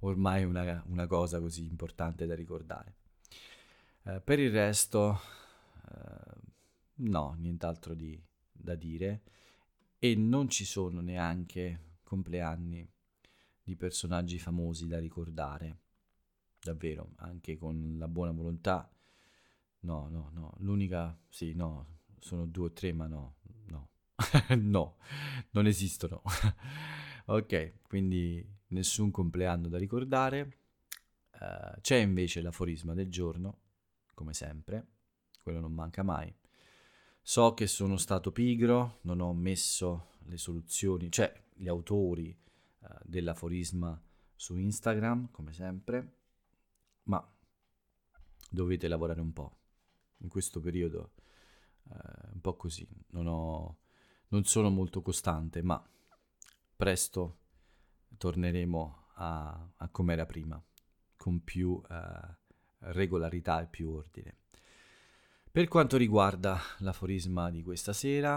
ormai 0.00 0.44
una, 0.44 0.82
una 0.86 1.06
cosa 1.06 1.40
così 1.40 1.66
importante 1.66 2.24
da 2.24 2.34
ricordare. 2.34 2.94
Eh, 4.04 4.22
per 4.22 4.38
il 4.38 4.50
resto, 4.50 5.20
eh, 5.90 6.40
no, 6.94 7.34
nient'altro 7.36 7.92
di, 7.92 8.18
da 8.50 8.74
dire 8.74 9.20
e 9.98 10.14
non 10.14 10.48
ci 10.48 10.64
sono 10.64 11.00
neanche 11.00 11.96
compleanni 12.02 12.88
di 13.62 13.76
personaggi 13.76 14.38
famosi 14.38 14.86
da 14.86 14.98
ricordare. 14.98 15.78
Davvero, 16.60 17.12
anche 17.16 17.56
con 17.56 17.96
la 17.98 18.08
buona 18.08 18.32
volontà. 18.32 18.90
No, 19.80 20.08
no, 20.08 20.30
no, 20.32 20.54
l'unica, 20.58 21.16
sì, 21.28 21.52
no, 21.54 21.98
sono 22.18 22.46
due 22.46 22.66
o 22.66 22.72
tre, 22.72 22.92
ma 22.92 23.06
no, 23.06 23.36
no, 23.66 23.90
no, 24.56 24.96
non 25.50 25.66
esistono. 25.66 26.22
ok, 27.26 27.82
quindi 27.82 28.44
nessun 28.68 29.10
compleanno 29.10 29.68
da 29.68 29.78
ricordare. 29.78 30.56
Uh, 31.40 31.80
c'è 31.80 31.96
invece 31.96 32.40
l'aforisma 32.40 32.94
del 32.94 33.08
giorno, 33.08 33.60
come 34.14 34.32
sempre, 34.32 34.86
quello 35.40 35.60
non 35.60 35.72
manca 35.72 36.02
mai. 36.02 36.34
So 37.28 37.52
che 37.52 37.66
sono 37.66 37.98
stato 37.98 38.32
pigro, 38.32 39.00
non 39.02 39.20
ho 39.20 39.34
messo 39.34 40.12
le 40.28 40.38
soluzioni, 40.38 41.12
cioè 41.12 41.30
gli 41.52 41.68
autori 41.68 42.34
uh, 42.78 42.86
dell'aforisma 43.04 44.02
su 44.34 44.56
Instagram, 44.56 45.30
come 45.30 45.52
sempre, 45.52 46.16
ma 47.02 47.22
dovete 48.48 48.88
lavorare 48.88 49.20
un 49.20 49.34
po'. 49.34 49.58
In 50.20 50.30
questo 50.30 50.60
periodo 50.60 51.12
eh, 51.90 52.30
un 52.32 52.40
po' 52.40 52.56
così, 52.56 52.88
non, 53.08 53.26
ho, 53.26 53.80
non 54.28 54.44
sono 54.44 54.70
molto 54.70 55.02
costante, 55.02 55.60
ma 55.60 55.86
presto 56.76 57.40
torneremo 58.16 59.08
a, 59.16 59.70
a 59.76 59.88
come 59.90 60.14
era 60.14 60.24
prima, 60.24 60.58
con 61.14 61.44
più 61.44 61.78
eh, 61.90 62.36
regolarità 62.78 63.60
e 63.60 63.66
più 63.66 63.90
ordine. 63.90 64.38
Per 65.58 65.66
quanto 65.66 65.96
riguarda 65.96 66.56
l'aforisma 66.78 67.50
di 67.50 67.64
questa 67.64 67.92
sera, 67.92 68.36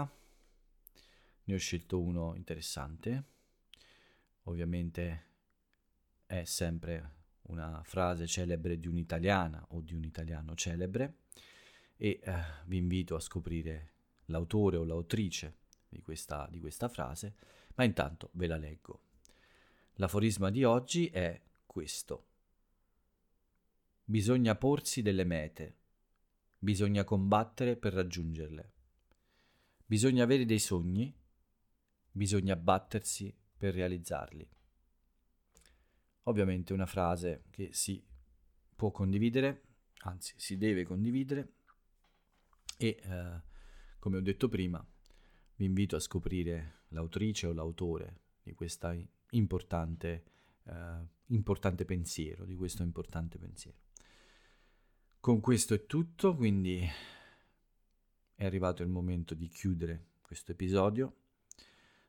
ne 1.44 1.54
ho 1.54 1.56
scelto 1.56 2.00
uno 2.00 2.34
interessante. 2.34 3.24
Ovviamente 4.46 5.26
è 6.26 6.42
sempre 6.42 7.10
una 7.42 7.80
frase 7.84 8.26
celebre 8.26 8.80
di 8.80 8.88
un'italiana 8.88 9.64
o 9.68 9.82
di 9.82 9.94
un 9.94 10.02
italiano 10.02 10.56
celebre 10.56 11.18
e 11.96 12.18
eh, 12.20 12.42
vi 12.64 12.78
invito 12.78 13.14
a 13.14 13.20
scoprire 13.20 13.92
l'autore 14.24 14.76
o 14.76 14.82
l'autrice 14.82 15.58
di 15.88 16.02
questa, 16.02 16.48
di 16.50 16.58
questa 16.58 16.88
frase, 16.88 17.36
ma 17.76 17.84
intanto 17.84 18.30
ve 18.32 18.48
la 18.48 18.56
leggo. 18.56 19.00
L'aforisma 19.92 20.50
di 20.50 20.64
oggi 20.64 21.06
è 21.06 21.40
questo. 21.66 22.26
Bisogna 24.02 24.56
porsi 24.56 25.02
delle 25.02 25.22
mete, 25.22 25.81
bisogna 26.62 27.02
combattere 27.02 27.76
per 27.76 27.92
raggiungerle, 27.92 28.72
bisogna 29.84 30.22
avere 30.22 30.44
dei 30.44 30.60
sogni, 30.60 31.12
bisogna 32.12 32.54
battersi 32.54 33.36
per 33.56 33.74
realizzarli. 33.74 34.48
Ovviamente 36.24 36.72
una 36.72 36.86
frase 36.86 37.46
che 37.50 37.70
si 37.72 38.00
può 38.76 38.92
condividere, 38.92 39.62
anzi 40.04 40.34
si 40.36 40.56
deve 40.56 40.84
condividere, 40.84 41.54
e 42.76 43.00
eh, 43.02 43.42
come 43.98 44.18
ho 44.18 44.20
detto 44.20 44.48
prima 44.48 44.84
vi 45.56 45.64
invito 45.64 45.96
a 45.96 46.00
scoprire 46.00 46.84
l'autrice 46.88 47.48
o 47.48 47.52
l'autore 47.52 48.20
di 48.40 48.54
questo 48.54 48.96
importante, 49.30 50.24
eh, 50.62 51.06
importante 51.26 51.84
pensiero, 51.84 52.44
di 52.44 52.54
questo 52.54 52.84
importante 52.84 53.36
pensiero. 53.38 53.78
Con 55.22 55.38
questo 55.38 55.72
è 55.74 55.86
tutto, 55.86 56.34
quindi 56.34 56.84
è 58.34 58.44
arrivato 58.44 58.82
il 58.82 58.88
momento 58.88 59.34
di 59.34 59.46
chiudere 59.46 60.06
questo 60.20 60.50
episodio. 60.50 61.14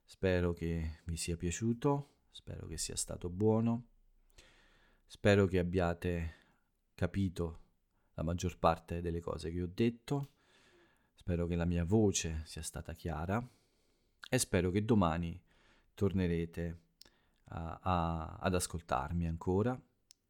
Spero 0.04 0.52
che 0.54 1.02
vi 1.04 1.16
sia 1.16 1.38
piaciuto, 1.38 2.22
spero 2.32 2.66
che 2.66 2.80
sia 2.80 2.96
stato 2.96 3.30
buono, 3.30 3.90
spero 5.06 5.46
che 5.46 5.60
abbiate 5.60 6.34
capito 6.96 7.62
la 8.16 8.24
maggior 8.24 8.58
parte 8.58 9.00
delle 9.00 9.20
cose 9.20 9.52
che 9.52 9.62
ho 9.62 9.70
detto 9.72 10.32
Spero 11.14 11.46
che 11.46 11.56
la 11.56 11.66
mia 11.66 11.86
voce 11.86 12.42
sia 12.46 12.64
stata 12.64 12.94
chiara 12.94 13.48
e 14.28 14.38
spero 14.40 14.72
che 14.72 14.84
domani 14.84 15.40
tornerete 15.94 16.80
a, 17.50 17.80
a, 17.80 18.38
ad 18.40 18.56
ascoltarmi 18.56 19.28
ancora, 19.28 19.80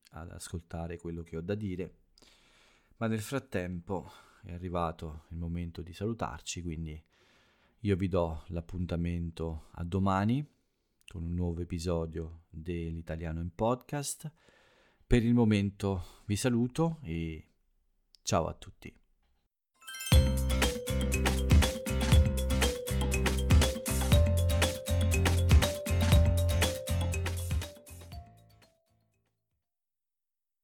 ad 0.10 0.32
ascoltare 0.32 0.98
quello 0.98 1.24
che 1.24 1.38
ho 1.38 1.41
da 1.41 1.56
dire. 1.56 2.02
Ma 2.97 3.08
nel 3.08 3.21
frattempo 3.21 4.12
è 4.43 4.53
arrivato 4.53 5.25
il 5.29 5.38
momento 5.38 5.82
di 5.82 5.93
salutarci, 5.93 6.62
quindi 6.62 7.01
io 7.79 7.95
vi 7.95 8.08
do 8.08 8.43
l'appuntamento 8.47 9.67
a 9.71 9.84
domani 9.84 10.45
con 11.08 11.23
un 11.23 11.34
nuovo 11.34 11.62
episodio 11.62 12.43
dell'Italiano 12.49 13.41
in 13.41 13.53
podcast. 13.53 14.32
Per 15.06 15.23
il 15.23 15.34
momento 15.34 16.21
vi 16.25 16.36
saluto 16.36 16.99
e 17.01 17.47
ciao 18.21 18.47
a 18.47 18.53
tutti. 18.53 19.02